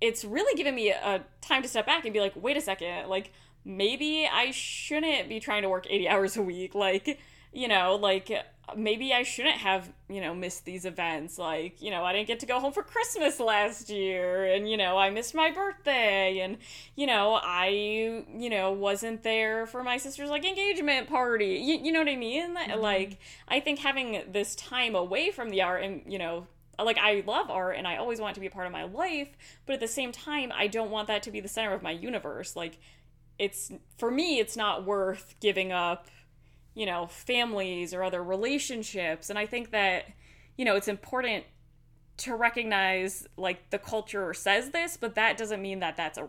[0.00, 3.08] it's really given me a time to step back and be like, wait a second,
[3.08, 3.32] like,
[3.64, 6.74] maybe I shouldn't be trying to work 80 hours a week.
[6.74, 7.18] Like,
[7.56, 8.30] you know, like
[8.76, 11.38] maybe I shouldn't have, you know, missed these events.
[11.38, 14.76] Like, you know, I didn't get to go home for Christmas last year and, you
[14.76, 16.58] know, I missed my birthday and,
[16.96, 21.60] you know, I, you know, wasn't there for my sister's like engagement party.
[21.62, 22.56] You, you know what I mean?
[22.56, 22.80] Mm-hmm.
[22.80, 26.46] Like, I think having this time away from the art and, you know,
[26.78, 28.84] like I love art and I always want it to be a part of my
[28.84, 29.28] life,
[29.64, 31.92] but at the same time, I don't want that to be the center of my
[31.92, 32.54] universe.
[32.54, 32.78] Like,
[33.38, 36.08] it's for me, it's not worth giving up
[36.76, 39.30] you know, families or other relationships.
[39.30, 40.04] And I think that,
[40.56, 41.44] you know, it's important
[42.18, 46.28] to recognize like the culture says this, but that doesn't mean that that's a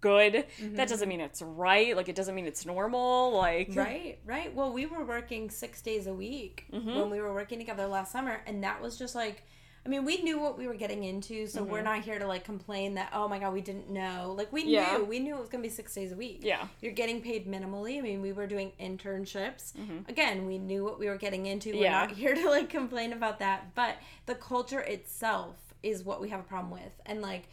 [0.00, 0.34] good.
[0.34, 0.76] That mm-hmm.
[0.76, 1.96] doesn't mean it's right.
[1.96, 3.32] Like it doesn't mean it's normal.
[3.32, 4.54] Like Right, right.
[4.54, 6.94] Well, we were working six days a week mm-hmm.
[6.94, 9.42] when we were working together last summer, and that was just like,
[9.88, 12.44] I mean, we knew what we were getting into, so we're not here to like
[12.44, 14.34] complain that oh my god we didn't know.
[14.36, 14.98] Like we Yeah.
[14.98, 16.40] knew, we knew it was gonna be six days a week.
[16.42, 16.66] Yeah.
[16.82, 17.96] you're getting paid minimally.
[17.96, 19.72] I mean, we were doing internships.
[20.06, 21.70] Again, we knew what we were getting into.
[21.70, 21.82] We're Mm-hmm.
[21.84, 22.00] Yeah.
[22.00, 23.96] not here to like complain about that, but
[24.26, 27.48] the culture itself is what we have a problem with, and like.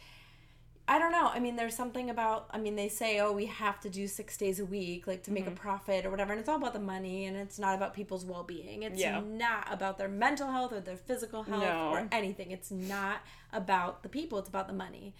[0.88, 1.26] I don't know.
[1.26, 2.46] I mean, there's something about.
[2.52, 5.32] I mean, they say, "Oh, we have to do six days a week, like to
[5.32, 5.52] make Mm-hmm.
[5.54, 8.24] a profit or whatever." And it's all about the money, and it's not about people's
[8.24, 8.84] well-being.
[8.84, 9.20] It's Yeah.
[9.24, 11.88] not about their mental health or their physical health No.
[11.90, 12.52] or anything.
[12.52, 13.18] It's not
[13.52, 14.38] about the people.
[14.38, 15.12] It's about the money.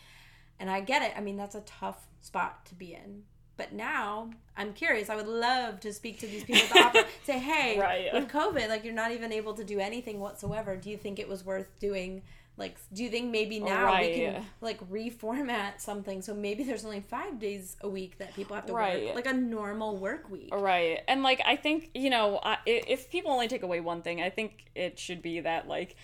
[0.61, 1.13] And I get it.
[1.17, 3.25] I mean, that's a tough spot to be in.
[3.57, 5.11] But now I'm curious.
[5.11, 7.11] I would love to speak to these people at the opera.
[7.25, 8.13] Say, hey, Right.
[8.13, 10.77] with COVID, like you're not even able to do anything whatsoever.
[10.77, 12.23] Do you think it was worth doing?
[12.59, 17.01] Like, do you think maybe now we can like reformat something so maybe there's only
[17.01, 19.07] five days a week that people have to Right.
[19.07, 20.55] work, like a normal work week?
[20.55, 21.01] Right.
[21.07, 24.65] And like I think, you know, if people only take away one thing, I think
[24.75, 25.97] it should be that like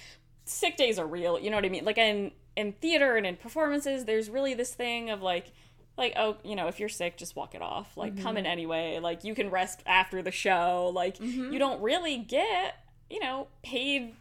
[0.44, 1.38] sick days are real.
[1.38, 1.84] You know what I mean?
[1.84, 5.52] Like in in theater and in performances, there's really this thing of like
[5.96, 7.96] like oh, you know, if you're sick, just walk it off.
[7.96, 8.52] Like come in mm-hmm.
[8.52, 8.98] anyway.
[9.00, 10.90] Like you can rest after the show.
[10.94, 11.52] Like mm-hmm.
[11.52, 12.76] you don't really get,
[13.08, 14.14] you know, paid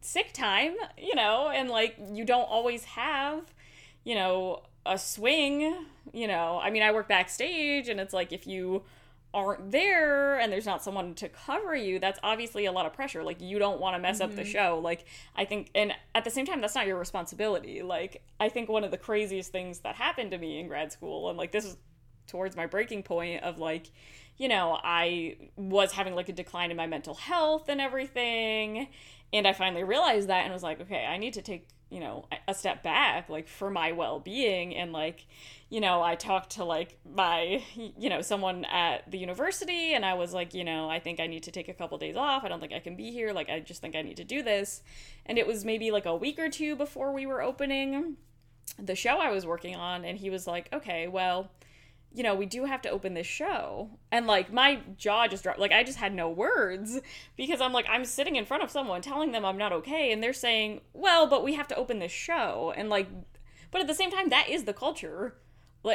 [0.00, 3.42] sick time, you know, and like you don't always have,
[4.04, 6.60] you know, a swing, you know.
[6.62, 8.84] I mean, I work backstage and it's like if you
[9.34, 13.22] aren't there and there's not someone to cover you, that's obviously a lot of pressure.
[13.22, 14.30] Like you don't want to mess mm-hmm.
[14.30, 14.50] up the mm-hmm.
[14.50, 14.80] show.
[14.82, 15.04] Like
[15.36, 17.82] I think and at the same time that's not your responsibility.
[17.82, 21.28] Like I think one of the craziest things that happened to me in grad school
[21.28, 21.76] and like this is
[22.26, 23.90] towards my breaking point of like
[24.38, 28.88] you know, I was having like a decline in my mental health and everything.
[29.32, 32.26] And I finally realized that and was like, okay, I need to take you know
[32.46, 34.74] a step back like for my well-being.
[34.74, 35.26] And like
[35.70, 40.14] you know i talked to like my you know someone at the university and i
[40.14, 42.44] was like you know i think i need to take a couple days off.
[42.44, 43.32] I don't think i can be here.
[43.32, 44.82] Like i just think i need to do this.
[45.26, 48.16] And it was maybe like a week or two before we were opening
[48.78, 50.04] the show i was working on.
[50.04, 51.50] And he was like okay well
[52.14, 53.90] you know, we do have to open this show.
[54.10, 55.58] And like my jaw just dropped.
[55.58, 57.00] Like I just had no words
[57.36, 60.12] because I'm like, I'm sitting in front of someone telling them I'm not okay.
[60.12, 62.72] And they're saying, well, but we have to open this show.
[62.76, 63.08] And like,
[63.70, 65.34] but at the same time, that is the culture.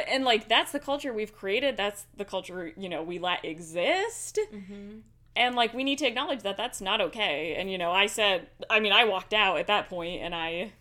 [0.08, 1.76] And like, that's the culture we've created.
[1.76, 4.38] That's the culture, you know, we let exist.
[4.52, 4.98] Mm-hmm.
[5.36, 7.56] And like, we need to acknowledge that that's not okay.
[7.56, 10.72] And, you know, I said, I mean, I walked out at that point and I,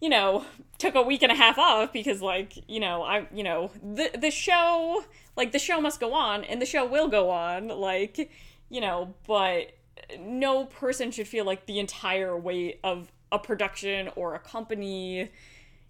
[0.00, 0.44] you know,
[0.78, 4.10] took a week and a half off because like, you know, I you know, the
[4.18, 5.04] the show
[5.36, 8.30] like the show must go on and the show will go on, like,
[8.68, 9.72] you know, but
[10.18, 15.30] no person should feel like the entire weight of a production or a company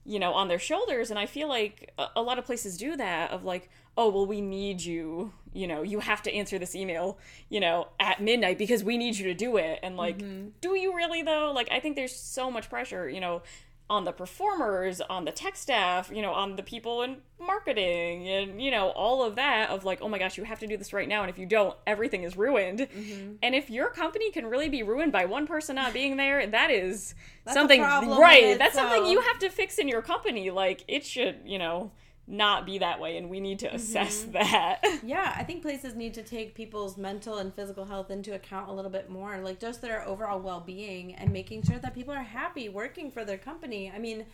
[0.04, 1.10] you know on their shoulders.
[1.10, 4.26] And i feel like a, a, lot of places do that of like oh well
[4.26, 7.18] we need you you know you have to answer this email
[7.48, 9.78] you know at midnight because we need you to do it.
[9.82, 10.48] And like mm-hmm.
[10.60, 11.52] do you really though?
[11.54, 13.42] Like i think there's so much pressure you know
[13.90, 18.60] on the performers, on the tech staff, you know, on the people in marketing and,
[18.60, 20.92] you know, all of that of like, oh my gosh, you have to do this
[20.92, 21.22] right now.
[21.22, 22.80] And if you don't, everything is ruined.
[22.80, 23.36] Mm-hmm.
[23.42, 26.70] And if your company can really be ruined by one person not being there, that
[26.70, 27.14] is
[27.50, 28.58] something, right?
[28.58, 30.50] That's something you have to fix in your company.
[30.50, 31.90] Like, it should, you know,
[32.28, 34.32] not be that way and we need to assess mm-hmm.
[34.32, 34.84] that.
[35.02, 38.72] yeah, I think places need to take people's mental and physical health into account a
[38.72, 42.68] little bit more, like just their overall well-being and making sure that people are happy
[42.68, 43.90] working for their company.
[43.94, 44.26] I mean,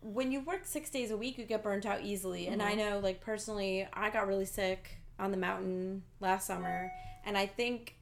[0.00, 2.44] when you work 6 days a week, you get burnt out easily.
[2.44, 2.54] Mm-hmm.
[2.54, 2.78] And I mm-hmm.
[2.78, 6.90] know like personally, I got really sick on the mountain last summer,
[7.24, 7.96] and I think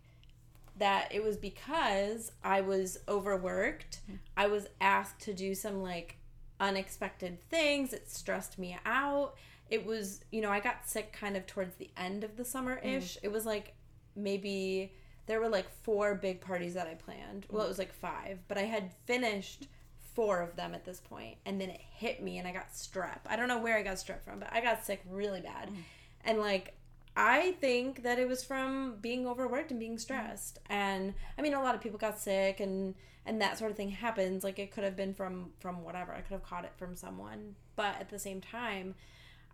[0.79, 4.01] that it was because I was overworked.
[4.05, 4.17] Mm-hmm.
[4.37, 6.17] I was asked to do some like
[6.62, 7.92] unexpected things.
[7.92, 9.35] It stressed me out.
[9.68, 12.79] It was, you know, I got sick kind of towards the end of the summer
[12.83, 13.16] ish.
[13.16, 13.25] Mm.
[13.25, 13.75] It was like
[14.14, 14.92] maybe
[15.27, 17.46] there were like four big parties that I planned.
[17.51, 19.66] Well, it was like five, but I had finished
[20.14, 23.20] four of them at this point, and then it hit me and I got strep.
[23.27, 25.68] I don't know where I got strep from, but I got sick really bad.
[25.68, 25.77] Mm.
[26.25, 26.75] And like
[27.16, 30.59] I think that it was from being overworked and being stressed.
[30.70, 32.94] And I mean, a lot of people got sick and
[33.25, 34.42] and that sort of thing happens.
[34.42, 36.12] Like it could have been from from whatever.
[36.12, 37.55] I could have caught it from someone.
[37.77, 38.94] But at the same time,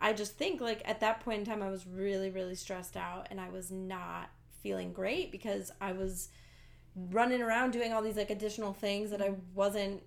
[0.00, 3.26] I just think like at that point in time I was really really stressed out
[3.30, 4.30] and I was not
[4.62, 6.28] feeling great because I was
[7.10, 10.02] running around doing all these like additional things that I wasn't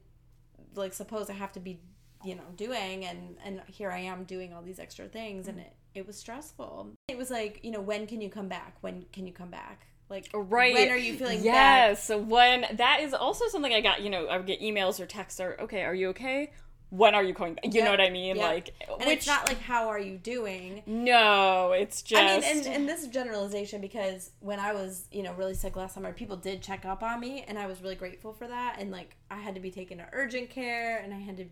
[0.75, 1.79] like supposed to have to be,
[2.23, 5.67] you know, doing and and here I am doing all these extra things and mm-hmm.
[5.67, 6.91] it it was stressful.
[7.07, 8.77] It was like, you know, when can you come back?
[8.81, 9.87] When can you come back?
[10.09, 10.73] Like, right.
[10.73, 14.35] when are you feeling yes, when that is also something I got, you know, I
[14.35, 16.51] would get emails or texts or, okay, are you okay?
[16.89, 17.67] When are you coming back?
[17.67, 17.85] You yep.
[17.85, 18.35] know what I mean?
[18.35, 18.45] Yep.
[18.45, 20.83] Like, and which, it's not like, how are you doing?
[20.85, 22.21] No, it's just.
[22.21, 25.77] I mean, and, and this is generalization because when I was, you know, really sick
[25.77, 28.75] last summer, people did check up on me and I was really grateful for that.
[28.79, 31.45] And like, I had to be taken to urgent care and I had to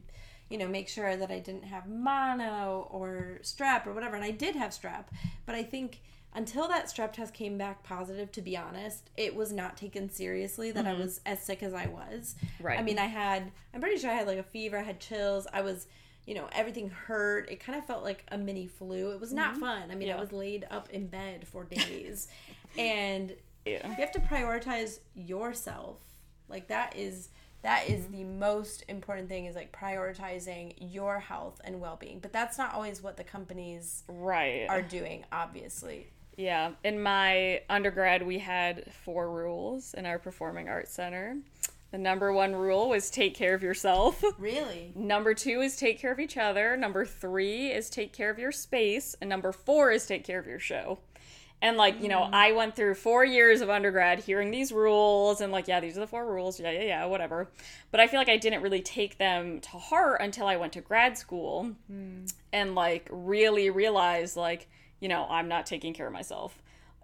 [0.49, 4.15] you know, make sure that I didn't have mono or strep or whatever.
[4.15, 5.05] And I did have strep,
[5.45, 6.01] but I think
[6.33, 10.71] until that strep test came back positive, to be honest, it was not taken seriously
[10.71, 11.01] that mm-hmm.
[11.01, 12.35] I was as sick as I was.
[12.59, 12.79] Right.
[12.79, 15.47] I mean, I had, I'm pretty sure I had like a fever, I had chills,
[15.51, 15.87] I was,
[16.25, 17.49] you know, everything hurt.
[17.49, 19.11] It kind of felt like a mini flu.
[19.11, 19.61] It was not mm-hmm.
[19.61, 19.91] fun.
[19.91, 20.17] I mean, yeah.
[20.17, 22.27] I was laid up in bed for days.
[22.77, 23.33] and
[23.65, 23.87] yeah.
[23.87, 25.97] you have to prioritize yourself.
[26.47, 27.29] Like, that is
[27.61, 28.13] that is mm-hmm.
[28.13, 33.01] the most important thing is like prioritizing your health and well-being but that's not always
[33.01, 39.93] what the companies right are doing obviously yeah in my undergrad we had four rules
[39.93, 41.35] in our performing arts center
[41.91, 44.23] the number one rule was take care of yourself.
[44.37, 44.93] Really?
[44.95, 46.77] Number two is take care of each other.
[46.77, 49.15] Number three is take care of your space.
[49.19, 50.99] And number four is take care of your show.
[51.61, 52.33] And like, you know, mm.
[52.33, 56.01] I went through four years of undergrad hearing these rules and like, yeah, these are
[56.01, 56.59] the four rules.
[56.59, 57.49] Yeah, yeah, yeah, whatever.
[57.91, 60.81] But I feel like I didn't really take them to heart until I went to
[60.81, 62.31] grad school mm.
[62.53, 64.69] and like really realized like,
[65.01, 66.61] you know, I'm not taking care of myself.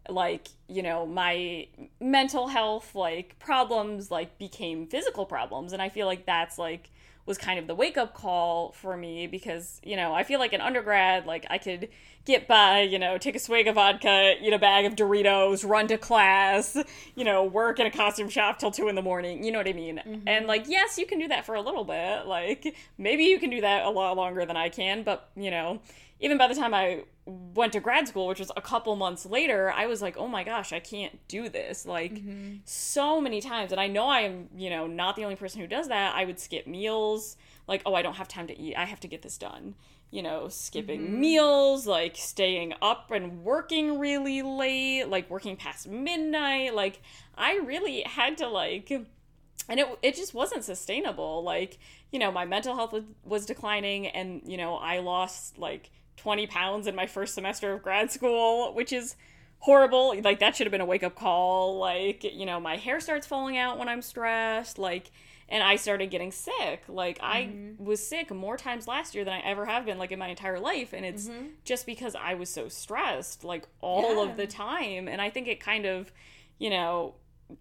[0.08, 1.68] Like, you know, my
[2.00, 5.74] mental health like problems like became physical problems.
[5.74, 6.92] And I feel like that's like
[7.26, 10.54] was kind of the wake up call for me because, you know, I feel like
[10.54, 11.90] an undergrad, like I could
[12.24, 15.88] get by, you know, take a swig of vodka, eat a bag of Doritos, run
[15.88, 16.78] to class,
[17.16, 19.44] you know, work in a costume shop till two in the morning.
[19.44, 20.02] You know what I mean?
[20.06, 20.28] Mm-hmm.
[20.28, 22.28] And like, yes, you can do that for a little bit.
[22.28, 25.82] Like, maybe you can do that a lot longer than I can, but, you know,
[26.20, 29.72] even by the time I went to grad school, which was a couple months later,
[29.72, 31.86] I was like, oh my gosh, I can't do this.
[31.86, 32.58] Like, mm-hmm.
[32.66, 33.72] so many times.
[33.72, 36.16] And I know I am, you know, not the only person who does that.
[36.16, 37.36] I would skip meals.
[37.68, 38.76] Like, oh, I don't have time to eat.
[38.76, 39.74] I have to get this done.
[40.12, 41.20] You know, skipping mm-hmm.
[41.20, 46.76] meals, like staying up and working really late, like working past midnight.
[46.76, 47.02] Like,
[47.36, 51.44] I really had to, like, and it, it just wasn't sustainable.
[51.44, 51.80] Like,
[52.12, 56.48] you know, my mental health was, was declining, and, you know, I lost, like, 20
[56.48, 59.16] pounds in my first semester of grad school, which is
[59.60, 60.20] horrible.
[60.22, 61.78] Like, that should have been a wake up call.
[61.80, 64.78] Like, you know, my hair starts falling out when I'm stressed.
[64.78, 65.12] Like,
[65.48, 66.84] and I started getting sick.
[66.88, 67.84] Like, I mm-hmm.
[67.84, 70.60] was sick more times last year than I ever have been, like, in my entire
[70.60, 70.94] life.
[70.94, 71.48] And it's mm-hmm.
[71.64, 74.32] just because I was so stressed, like, all yeah.
[74.32, 75.08] of the time.
[75.08, 76.12] And I think it kind of,
[76.58, 77.16] you know,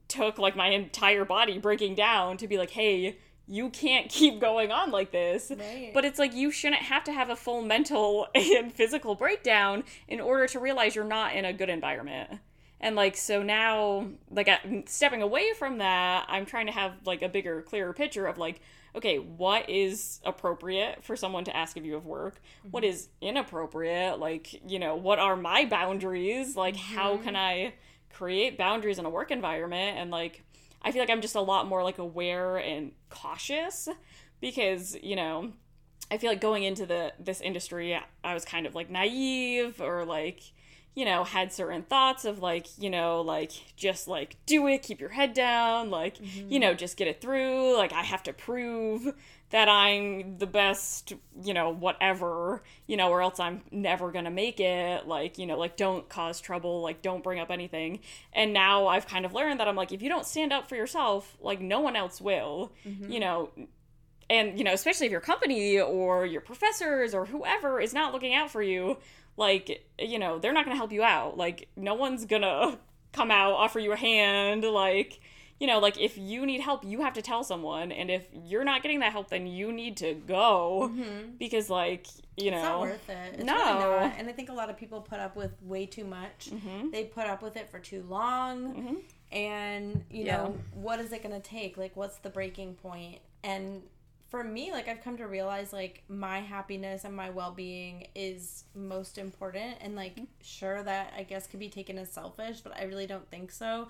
[0.08, 4.70] took, like, my entire body breaking down to be like, hey, you can't keep going
[4.70, 5.50] on like this.
[5.56, 5.90] Right.
[5.92, 10.20] But it's like you shouldn't have to have a full mental and physical breakdown in
[10.20, 12.40] order to realize you're not in a good environment.
[12.80, 14.48] And like so now like
[14.86, 18.60] stepping away from that, I'm trying to have like a bigger clearer picture of like
[18.96, 22.36] okay, what is appropriate for someone to ask of you of work?
[22.36, 22.68] Mm-hmm.
[22.70, 24.20] What is inappropriate?
[24.20, 26.56] Like, you know, what are my boundaries?
[26.56, 26.94] Like mm-hmm.
[26.94, 27.74] how can I
[28.12, 30.44] create boundaries in a work environment and like
[30.84, 33.88] I feel like I'm just a lot more like aware and cautious
[34.40, 35.52] because, you know,
[36.10, 40.04] I feel like going into the this industry I was kind of like naive or
[40.04, 40.42] like
[40.94, 45.00] you know, had certain thoughts of like, you know, like just like do it, keep
[45.00, 46.50] your head down, like, mm-hmm.
[46.50, 47.76] you know, just get it through.
[47.76, 49.12] Like, I have to prove
[49.50, 54.58] that I'm the best, you know, whatever, you know, or else I'm never gonna make
[54.58, 55.06] it.
[55.06, 58.00] Like, you know, like don't cause trouble, like don't bring up anything.
[58.32, 60.76] And now I've kind of learned that I'm like, if you don't stand up for
[60.76, 63.10] yourself, like no one else will, mm-hmm.
[63.10, 63.50] you know.
[64.30, 68.34] And, you know, especially if your company or your professors or whoever is not looking
[68.34, 68.96] out for you,
[69.36, 71.36] like, you know, they're not gonna help you out.
[71.36, 72.78] Like, no one's gonna
[73.12, 75.20] come out, offer you a hand, like,
[75.60, 78.64] you know, like if you need help, you have to tell someone, and if you're
[78.64, 81.36] not getting that help, then you need to go mm-hmm.
[81.38, 83.34] because, like, you know, it's not worth it.
[83.34, 86.04] It's no, really and I think a lot of people put up with way too
[86.04, 86.50] much.
[86.50, 86.90] Mm-hmm.
[86.90, 88.94] They put up with it for too long, mm-hmm.
[89.30, 90.38] and you yeah.
[90.38, 91.76] know, what is it going to take?
[91.76, 93.20] Like, what's the breaking point?
[93.44, 93.82] And
[94.26, 99.16] for me, like I've come to realize like my happiness and my well-being is most
[99.16, 100.24] important and like mm-hmm.
[100.42, 103.86] sure that I guess could be taken as selfish, but I really don't think so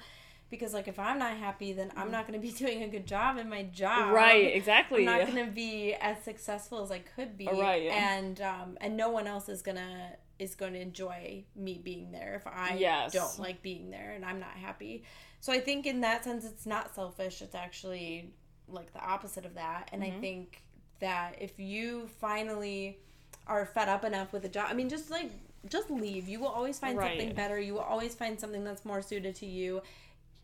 [0.55, 3.07] because like if I'm not happy, then I'm not going to be doing a good
[3.07, 4.13] job in my job.
[4.13, 5.07] Right, exactly.
[5.07, 7.47] I'm not going to be as successful as I could be.
[7.47, 7.89] Right.
[7.91, 12.11] And um and no one else is going to is going to enjoy me being
[12.11, 13.13] there if I yes.
[13.13, 15.05] don't like being there and I'm not happy.
[15.41, 18.33] So I think in that sense it's not selfish, it's actually
[18.69, 19.91] like the opposite of that.
[19.93, 20.17] And mm-hmm.
[20.17, 20.63] I think
[21.01, 22.99] that if you finally
[23.47, 25.31] are fed up enough with a job, I mean just like
[25.69, 26.29] just leave.
[26.29, 27.11] You will always find right.
[27.11, 27.59] something better.
[27.59, 29.83] You will always find something that's more suited to you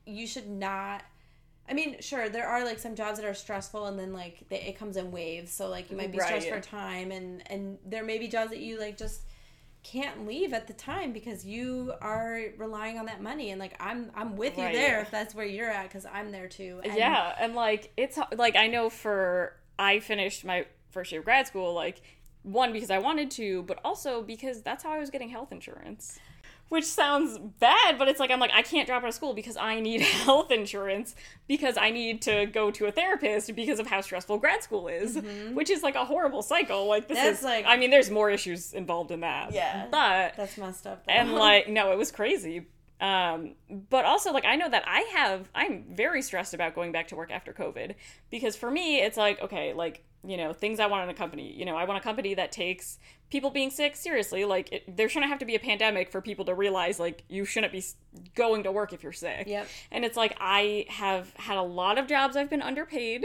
[0.06, 1.02] you should not
[1.70, 4.60] I mean, sure, there are like some jobs that are stressful, and then like they,
[4.62, 5.52] it comes in waves.
[5.52, 6.26] So like you might be right.
[6.26, 9.22] stressed for a time, and and there may be jobs that you like just
[9.84, 13.50] can't leave at the time because you are relying on that money.
[13.52, 14.74] And like I'm I'm with right.
[14.74, 16.80] you there if that's where you're at because I'm there too.
[16.82, 21.24] And yeah, and like it's like I know for I finished my first year of
[21.24, 22.02] grad school like
[22.42, 26.18] one because I wanted to, but also because that's how I was getting health insurance
[26.70, 29.56] which sounds bad, but it's like I'm like I can't drop out of school because
[29.56, 31.14] I need health insurance
[31.46, 35.16] because I need to go to a therapist because of how stressful grad school is,
[35.16, 35.54] mm-hmm.
[35.54, 36.86] which is like a horrible cycle.
[36.86, 39.52] Like this that's is like I mean, there's more issues involved in that.
[39.52, 41.04] Yeah, but that's messed up.
[41.04, 41.12] Though.
[41.12, 42.66] And like no, it was crazy.
[43.00, 43.54] Um,
[43.88, 47.16] but also like I know that I have I'm very stressed about going back to
[47.16, 47.94] work after COVID
[48.30, 51.52] because for me it's like okay like you know things i want in a company
[51.52, 52.98] you know i want a company that takes
[53.30, 56.44] people being sick seriously like it, there shouldn't have to be a pandemic for people
[56.44, 57.82] to realize like you shouldn't be
[58.34, 59.66] going to work if you're sick yep.
[59.90, 63.24] and it's like i have had a lot of jobs i've been underpaid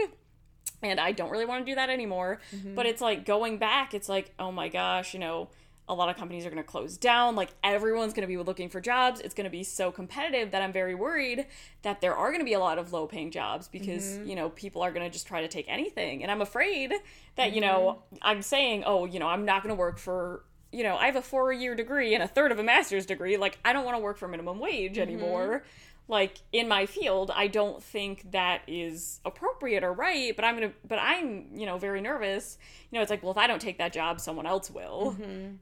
[0.82, 2.76] and i don't really want to do that anymore mm-hmm.
[2.76, 5.50] but it's like going back it's like oh my gosh you know
[5.88, 7.36] a lot of companies are going to close down.
[7.36, 9.20] Like everyone's going to be looking for jobs.
[9.20, 11.46] It's going to be so competitive that I'm very worried
[11.84, 14.30] that there are going to be a lot of low paying jobs because, mm-hmm.
[14.30, 16.24] you know, people are going to just try to take anything.
[16.24, 16.94] And I'm afraid
[17.36, 17.56] that, mm-hmm.
[17.56, 18.18] you know, mm-hmm.
[18.22, 21.16] I'm saying, oh, you know, I'm not going to work for you know, I have
[21.16, 23.38] a four year degree and a third of a master's degree.
[23.38, 25.64] Like, I don't want to work for minimum wage anymore.
[26.08, 30.72] Like, in my field, I don't think that is appropriate or right, but I'm to,
[30.88, 32.58] but I'm, you know, very nervous.
[32.92, 35.16] You know, it's like, well, if I don't take that job, someone else will.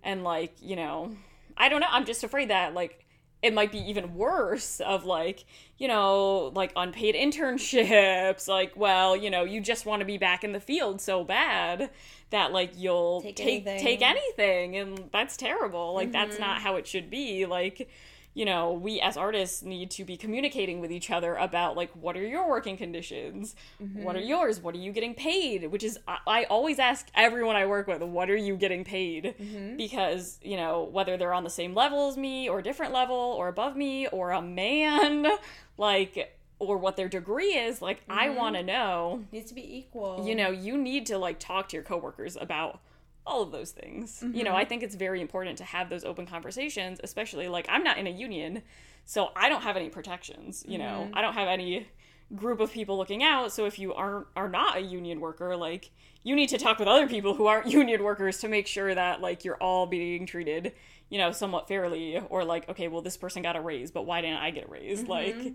[0.03, 1.15] And, like, you know,
[1.55, 1.87] I don't know.
[1.89, 2.99] I'm just afraid that, like,
[3.41, 5.43] it might be even worse of like
[5.77, 10.45] you know like unpaid internships like well you know you just want to be back
[10.45, 11.89] in the field so bad
[12.29, 13.83] that like you'll Take take anything.
[13.83, 16.63] take anything and that's terrible like that's not Mm-hmm.
[16.63, 17.89] how it should be like
[18.35, 22.17] you know we as artists need to be communicating with each other about like what
[22.17, 24.27] are your working conditions what are Mm-hmm.
[24.27, 27.87] yours what are you getting paid which is I, I always ask everyone i work
[27.87, 29.77] with what are you getting paid Mm-hmm.
[29.77, 33.47] because you know whether they're on the same level as me or different level or
[33.49, 35.27] above me or a man
[35.77, 38.35] like or what their degree is like i Mm-hmm.
[38.37, 40.25] want to know Needs to be equal.
[40.27, 42.79] you know you need to like talk to your coworkers about
[43.25, 44.59] all of those things you know mm-hmm.
[44.59, 48.07] i think it's very important to have those open conversations especially like i'm not in
[48.07, 48.61] a union
[49.05, 51.17] so i don't have any protections you know mm-hmm.
[51.17, 51.87] i don't have any
[52.35, 55.91] group of people looking out so if you aren't are not a union worker like
[56.23, 59.21] you need to talk with other people who aren't union workers to make sure that
[59.21, 60.73] like you're all being treated
[61.09, 64.21] you know somewhat fairly or like okay well this person got a raise but why
[64.21, 65.11] didn't i get a raise mm-hmm.
[65.11, 65.53] like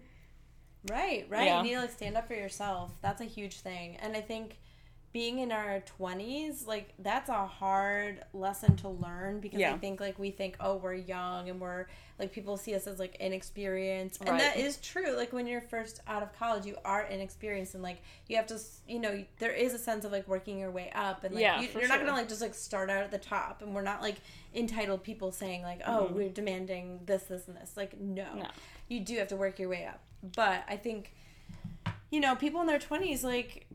[0.90, 1.46] Right, right.
[1.46, 1.58] Yeah.
[1.58, 2.92] You need to like stand up for yourself.
[3.02, 3.96] That's a huge thing.
[3.96, 4.58] And I think
[5.12, 9.72] being in our 20s, like that's a hard lesson to learn because Yeah.
[9.72, 11.86] I think like we think, oh, we're young and we're
[12.18, 14.20] like people see us as like inexperienced.
[14.20, 14.40] And Right.
[14.40, 15.16] that is true.
[15.16, 18.58] Like when you're first out of college, you are inexperienced and like you have to,
[18.86, 21.60] you know, there is a sense of like working your way up and like Yeah,
[21.60, 23.82] you, for you're not to like just like start out at the top and we're
[23.82, 24.16] not like
[24.54, 26.14] entitled people saying like, oh, Mm-hmm.
[26.14, 27.76] we're demanding this, this, and this.
[27.78, 28.26] Like, no.
[28.34, 28.46] No.
[28.88, 30.00] You do have to work your way up.
[30.36, 31.14] But I think
[32.10, 33.66] you know, people in their 20s, like,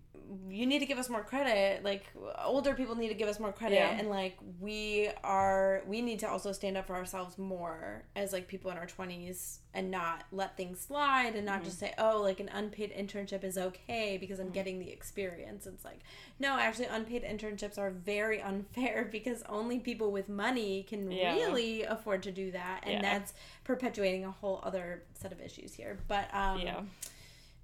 [0.50, 1.84] you need to give us more credit.
[1.84, 2.06] Like,
[2.44, 3.76] older people need to give us more credit.
[3.76, 3.92] Yeah.
[3.98, 8.48] And, like, we are, we need to also stand up for ourselves more as, like,
[8.48, 12.40] people in our 20s and not let things slide and not just say, oh, like,
[12.40, 15.66] an unpaid internship is okay because I'm getting the experience.
[15.66, 16.00] It's like,
[16.40, 21.34] no, actually, unpaid internships are very unfair because only people with money can Yeah.
[21.36, 22.82] really afford to do that.
[22.84, 23.02] And Yeah.
[23.02, 26.00] that's perpetuating a whole other set of issues here.
[26.08, 26.82] But, um, yeah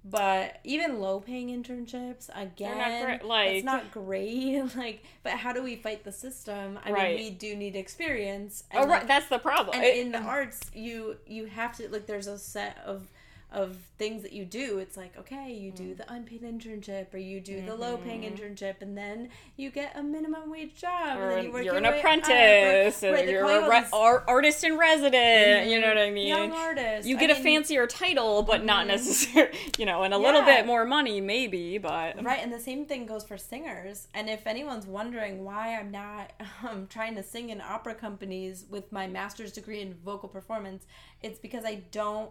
[0.04, 4.62] but even low paying internships, again, great, like- it's not great.
[4.76, 6.78] Like, but how do we fight the system?
[6.84, 7.16] I Right.
[7.16, 8.64] mean, we do need experience.
[8.70, 11.76] And oh right like, that's the problem and It- in the arts, you you have
[11.78, 12.06] to like.
[12.06, 13.08] There's a set of
[13.52, 14.78] of things that you do.
[14.78, 15.76] It's like okay, you Mm.
[15.76, 18.34] do the unpaid internship, or you do the low paying Mm-hmm.
[18.44, 21.82] internship, and then you get a minimum wage job, or and then you you're an
[21.82, 25.68] way up, or- apprentice, or right, you're a re- ar- artist in resident.
[25.68, 26.28] You know what I mean?
[26.28, 27.06] young artists.
[27.08, 30.64] You get a mean, fancier title, but not necessarily, you know, and a little bit
[30.66, 31.78] more money, maybe.
[31.78, 34.08] But Right, and the same thing goes for singers.
[34.14, 36.32] And if anyone's wondering why I'm not
[36.68, 40.86] um, trying to sing in opera companies with my master's degree in vocal performance,
[41.22, 42.30] it's because I don't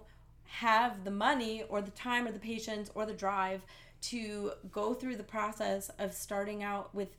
[0.49, 3.61] have the money or the time or the patience or the drive
[4.01, 7.09] to go through the process of starting out with.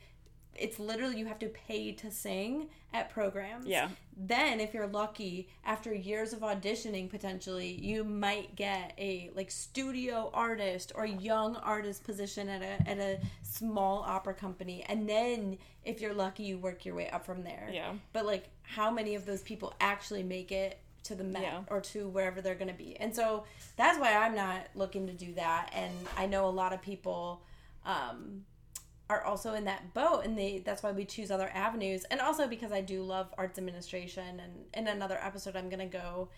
[0.57, 3.67] It's literally you have to pay to sing at programs.
[3.67, 3.89] Yeah.
[4.17, 10.31] Then, if you're lucky, after years of auditioning, potentially you might get a like studio
[10.35, 16.01] artist or young artist position at a at a small opera company, and then if
[16.01, 17.71] you're lucky, you work your way up from there.
[17.73, 17.95] Yeah.
[18.13, 21.61] But like, how many of those people actually make it to the Met Yeah.
[21.69, 22.97] or to wherever they're going to be?
[22.97, 23.45] And so
[23.77, 25.71] that's why I'm not looking to do that.
[25.75, 27.43] And I know a lot of people.
[27.85, 28.45] Um,
[29.09, 32.47] are also in that boat and they that's why we choose other avenues and also
[32.47, 36.29] because I do love arts administration and in another episode I'm going to go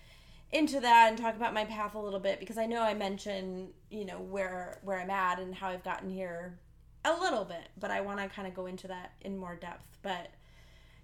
[0.52, 3.70] into that and talk about my path a little bit because I know I mentioned,
[3.90, 6.58] you know, where where I'm at and how I've gotten here
[7.04, 9.98] a little bit, but I want to kind of go into that in more depth.
[10.02, 10.28] But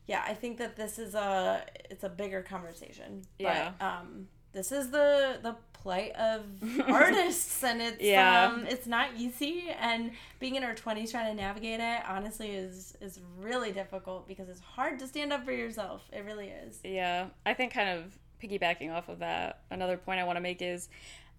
[0.09, 3.23] yeah, I think that this is a it's a bigger conversation.
[3.39, 3.73] Yeah.
[3.79, 6.43] But um this is the the plight of
[6.89, 8.47] artists and it's Yeah.
[8.47, 12.97] um it's not easy and being in our 20s trying to navigate it honestly is
[13.01, 16.03] is really difficult because it's hard to stand up for yourself.
[16.13, 16.81] It really is.
[16.83, 20.63] Yeah, I think kind of piggybacking off of that, another point I want to make
[20.63, 20.89] is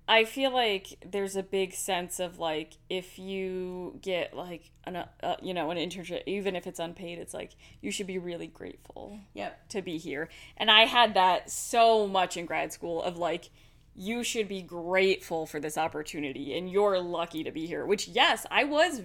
[0.09, 5.35] I feel like there's a big sense of like if you get like an uh,
[5.39, 9.19] you know an internship even if it's unpaid it's like you should be really grateful
[9.35, 9.69] Yep.
[9.69, 10.27] to be here.
[10.57, 13.51] And I had that so much in grad school of like
[13.95, 18.47] you should be grateful for this opportunity and you're lucky to be here, which yes,
[18.49, 19.03] I was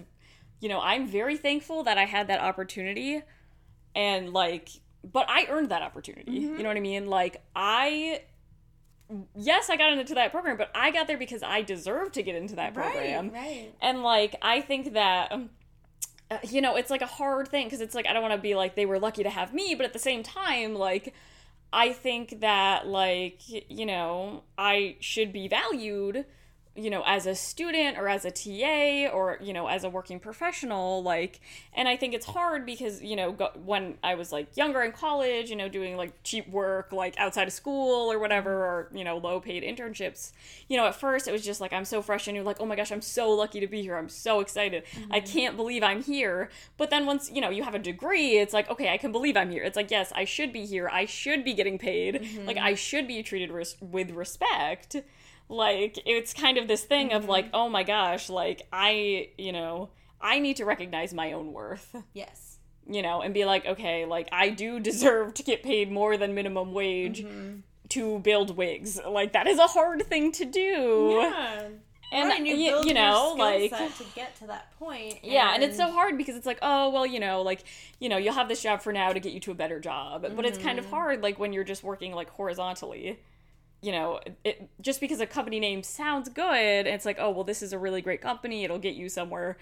[0.59, 3.21] you know, I'm very thankful that I had that opportunity
[3.93, 4.69] and like
[5.03, 6.31] but I earned that opportunity.
[6.31, 7.05] You know what I mean?
[7.05, 8.23] Like I
[9.35, 12.35] yes, I got into that program, but I got there because I deserve to get
[12.35, 13.31] into that program.
[13.31, 13.73] Right, right.
[13.81, 15.49] And like I think that um,
[16.31, 18.41] uh, you know, it's like a hard thing because it's like I don't want to
[18.41, 21.13] be like they were lucky to have me, but at the same time, like
[21.71, 26.25] I think that like you know I should be valued
[26.75, 30.19] you know as a student or as a TA or you know as a working
[30.19, 31.39] professional like
[31.73, 34.91] and I think it's hard because you know go, when I was like younger in
[34.91, 39.03] college you know doing like cheap work like outside of school or whatever or you
[39.03, 40.33] know low paid internships
[40.67, 42.65] you know at first it was just like I'm so fresh and you're like oh
[42.65, 45.13] my gosh I'm so lucky to be here I'm so excited mm-hmm.
[45.13, 48.53] I can't believe I'm here but then once you know you have a degree it's
[48.53, 51.05] like okay I can believe I'm here it's like yes I should be here I
[51.05, 52.45] should be getting paid mm-hmm.
[52.45, 54.97] like I should be treated res- with respect
[55.49, 57.17] like it's kind of this thing mm-hmm.
[57.17, 59.89] of like oh my gosh like i you know
[60.19, 64.27] i need to recognize my own worth yes you know and be like okay like
[64.31, 67.59] i do deserve to get paid more than minimum wage mm-hmm.
[67.89, 71.67] to build wigs like that is a hard thing to do yeah
[72.11, 75.31] and, right, and you, you, you know like to get to that point and...
[75.31, 77.63] yeah and it's so hard because it's like oh well you know like
[77.99, 80.23] you know you'll have this job for now to get you to a better job
[80.23, 80.35] mm-hmm.
[80.35, 80.95] but it's kind of mm-hmm.
[80.95, 83.19] hard like when you're just working like horizontally
[83.85, 87.61] you know, it just because a company name sounds good, it's like, oh, well, this
[87.61, 88.63] is a really great company.
[88.63, 89.57] It'll get you somewhere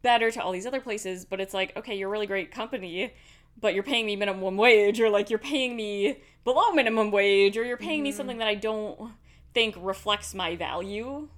[0.00, 1.26] better to all these other places.
[1.26, 3.12] But it's like, okay, you're a really great company,
[3.60, 7.64] but you're paying me minimum wage, or like you're paying me below minimum wage, or
[7.64, 8.04] you're paying mm-hmm.
[8.04, 9.12] me something that I don't
[9.52, 11.28] think reflects my value.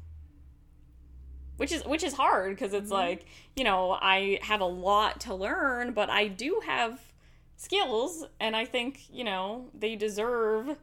[1.56, 2.92] Which is which is hard because it's mm-hmm.
[2.92, 3.26] like
[3.56, 7.00] you know I have a lot to learn, but I do have
[7.56, 10.76] skills, and I think you know they deserve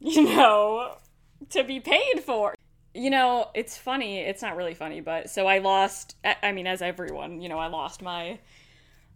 [0.02, 0.96] you know,
[1.50, 2.54] to be paid for.
[2.94, 4.18] You know, it's funny.
[4.18, 7.68] It's not really funny, but so I lost, I mean, as everyone, you know, I
[7.68, 8.40] lost my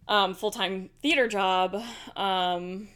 [0.07, 1.75] um, full time theater job
[2.15, 2.87] um,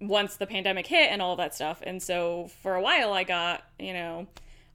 [0.00, 1.82] once the pandemic hit and all that stuff.
[1.84, 4.26] And so for a while, I got, you know,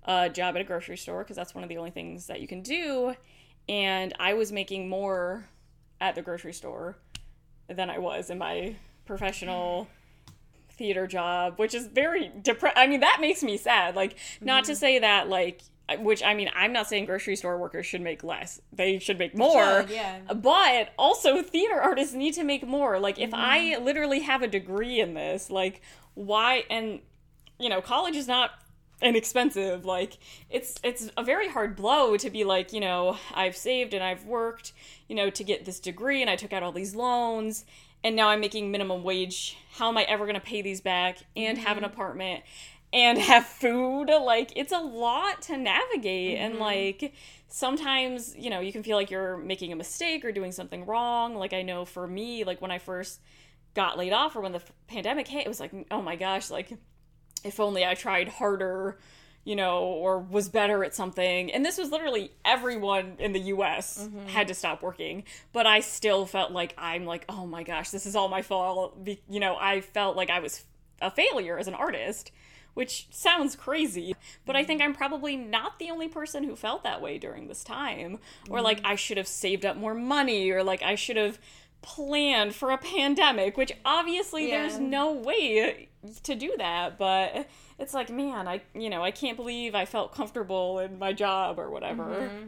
[0.04, 2.47] a job at a grocery store because that's one of the only things that you
[2.47, 3.16] can do.
[3.70, 5.47] And I was making more
[5.99, 6.97] at the grocery store
[7.68, 8.76] than I was in my
[9.06, 9.88] professional
[10.82, 12.75] theater job, which is very depressed.
[12.75, 13.95] I mean, that makes me sad.
[13.95, 14.45] Like, mm-hmm.
[14.45, 14.79] not to mm-hmm.
[14.79, 15.61] say that, like,
[15.99, 18.59] which I mean, I'm not saying grocery store workers should make less.
[18.73, 19.82] They should make more.
[19.82, 20.21] Should, yeah.
[20.34, 22.99] But also, theater artists need to make more.
[22.99, 23.77] Like, if mm-hmm.
[23.77, 25.82] I literally have a degree in this, like,
[26.15, 26.63] why?
[26.69, 27.01] And,
[27.59, 28.51] you know, college is not
[29.03, 30.19] inexpensive like
[30.51, 34.25] it's it's a very hard blow to be like you know i've saved and i've
[34.25, 34.73] worked
[35.07, 37.65] you know to get this degree and i took out all these loans
[38.04, 39.58] and now I'm making minimum wage.
[39.74, 41.68] How am I ever going to pay these back and mm-hmm.
[41.68, 41.93] have an mm-hmm.
[41.93, 42.43] apartment
[42.91, 44.08] and have food?
[44.08, 46.38] Like, it's a lot to navigate.
[46.38, 46.45] Mm-hmm.
[46.45, 47.14] And, like,
[47.47, 51.36] sometimes, you know, you can feel like you're making a mistake or doing something wrong.
[51.36, 53.20] Like, I know for me, like, when I first
[53.74, 56.74] got laid off or when the pandemic hit, it was like, oh my gosh, like,
[57.43, 58.99] if only I tried harder
[59.44, 61.52] you know, or was better at something.
[61.52, 64.28] And this was literally everyone in the US mm-hmm.
[64.28, 65.24] had to stop working.
[65.52, 68.98] But I still felt like I'm like, oh my gosh, this is all my fault.
[69.28, 70.64] You know, I felt like I was
[71.02, 72.32] a failure as an artist,
[72.76, 74.16] which sounds crazy.
[74.46, 77.64] But I think I'm probably not the only person who felt that way during this
[77.64, 78.20] time.
[78.48, 78.66] Or mm-hmm.
[78.66, 81.39] like, I should have saved up more money, or like, I should have
[81.82, 84.62] planned for a pandemic, which obviously yeah.
[84.62, 85.89] there's no way
[86.24, 86.98] to do that.
[86.98, 87.48] But
[87.82, 91.59] it's like, man, I you know, I can't believe I felt comfortable in my job
[91.59, 92.03] or whatever.
[92.03, 92.47] Mm-hmm.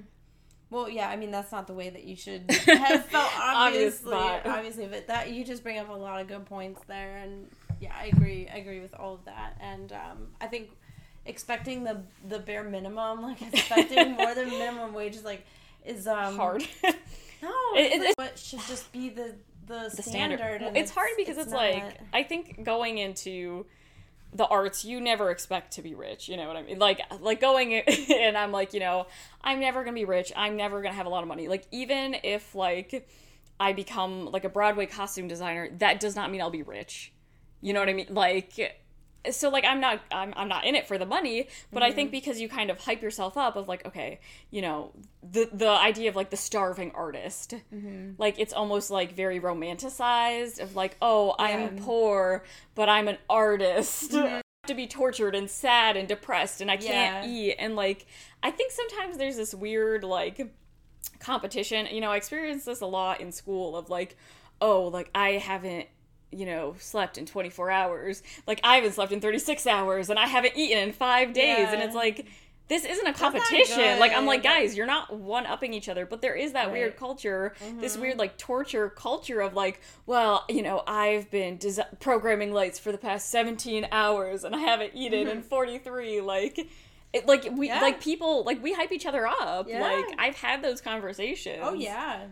[0.69, 3.31] Well, yeah, I mean that's not the way that you should have felt.
[3.39, 7.47] Obviously, obviously, but that you just bring up a lot of good points there, and
[7.79, 8.47] yeah, I agree.
[8.51, 10.69] I agree with all of that, and um, I think
[11.25, 15.45] expecting the the bare minimum, like expecting more than minimum wage, is like
[15.83, 16.63] is um hard.
[16.83, 20.39] no, it, it, what should just be the the, the standard.
[20.39, 20.61] standard.
[20.61, 23.65] Well, it's, it's, hard because it's, it's like I think going into
[24.35, 26.79] the arts you never expect to be rich you know what i mean?
[26.79, 27.73] Like like going
[28.09, 29.07] and i'm like you know
[29.41, 31.47] i'm never gonna be rich i'm never gonna have a lot of money.
[31.47, 33.07] Like even if like
[33.59, 37.13] i become like a broadway costume designer that does not mean i'll be rich.
[37.61, 38.07] You know what i mean?
[38.09, 38.82] Like
[39.31, 41.91] so like i'm not i'm, I'm not in it for the money but mm-hmm.
[41.91, 42.17] i think mm-hmm.
[42.17, 44.19] because you kind of hype yourself up of like okay
[44.51, 48.11] you know the the idea of like the starving artist mm-hmm.
[48.17, 51.45] like it's almost like very romanticized of like oh yeah.
[51.45, 52.43] i'm poor
[52.75, 54.39] but i'm an artist mm-hmm.
[54.67, 57.31] to be tortured and sad and depressed and i can't yeah.
[57.31, 58.05] eat and like
[58.41, 60.53] i think sometimes there's this weird like
[61.19, 64.17] competition you know i experienced this a lot in school of like
[64.59, 65.87] oh like i haven't
[66.33, 68.23] you know, slept in 24 hours.
[68.47, 71.73] Like I haven't slept in 36 hours and I haven't eaten in 5 days yeah.
[71.73, 72.25] and it's like
[72.69, 73.99] this isn't a competition.
[73.99, 76.73] Like I'm like guys, you're not one upping each other, but there is that right.
[76.73, 77.81] weird culture, mm-hmm.
[77.81, 82.79] this weird like torture culture of like, well, you know, I've been des- programming lights
[82.79, 86.67] for the past 17 hours and I haven't eaten in 43 like
[87.13, 87.79] it, like we yeah.
[87.79, 89.67] like people like we hype each other up.
[89.67, 89.81] Yeah.
[89.81, 91.59] Like I've had those conversations.
[91.61, 92.25] Oh yeah.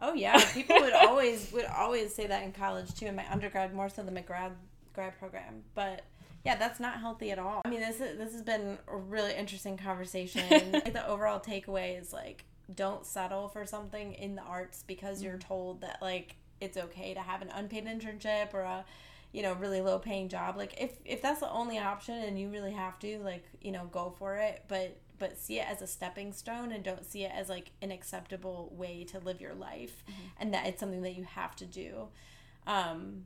[0.00, 3.06] Oh yeah, people would always would always say that in college too.
[3.06, 4.52] In my undergrad, more so than my grad
[4.92, 6.02] grad program, but
[6.44, 7.62] yeah, that's not healthy at all.
[7.64, 10.72] I mean, this is, this has been a really interesting conversation.
[10.72, 12.44] like the overall takeaway is like
[12.74, 15.48] don't settle for something in the arts because you're mm-hmm.
[15.48, 18.84] told that like it's okay to have an unpaid internship or a
[19.32, 22.48] you know really low paying job like if if that's the only option and you
[22.48, 25.86] really have to like you know go for it but but see it as a
[25.86, 30.04] stepping stone and don't see it as like an acceptable way to live your life
[30.04, 30.20] mm-hmm.
[30.38, 32.08] and that it's something that you have to do
[32.66, 33.24] um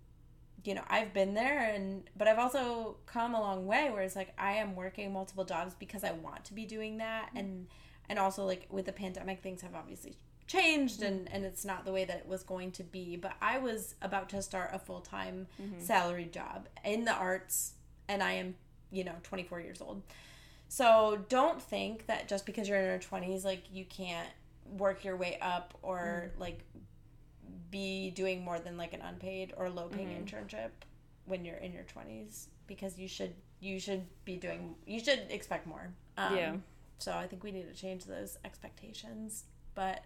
[0.65, 4.17] you know i've been there and but i've also come a long way where it's
[4.17, 7.39] like i am working multiple jobs because i want to be doing that mm-hmm.
[7.39, 7.67] and
[8.09, 10.17] and also like with the pandemic things have obviously
[10.47, 13.57] changed and and it's not the way that it was going to be but i
[13.59, 15.81] was about to start a full-time mm-hmm.
[15.81, 17.75] salaried job in the arts
[18.09, 18.55] and i am
[18.91, 20.03] you know 24 years old
[20.71, 24.29] so don't think that just because you're in your 20s, like you can't
[24.79, 26.41] work your way up or mm.
[26.41, 26.61] like
[27.73, 30.37] be doing more than like an unpaid or low paying mm-hmm.
[30.37, 30.71] internship
[31.25, 35.67] when you're in your 20s because you should you should be doing you should expect
[35.67, 35.93] more.
[36.17, 36.55] Um, yeah.
[36.99, 39.47] So I think we need to change those expectations.
[39.75, 40.05] But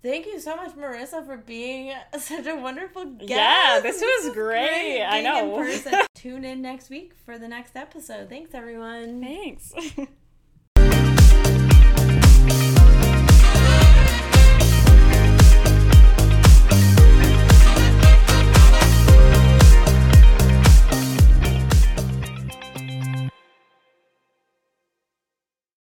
[0.00, 3.30] Thank you so much, Marissa, for being such a wonderful guest.
[3.30, 4.68] Yeah, this, was, was great.
[4.68, 6.06] great I know.
[6.14, 8.28] Tune in next week for the next episode.
[8.28, 9.20] Thanks, everyone.
[9.22, 9.72] Thanks.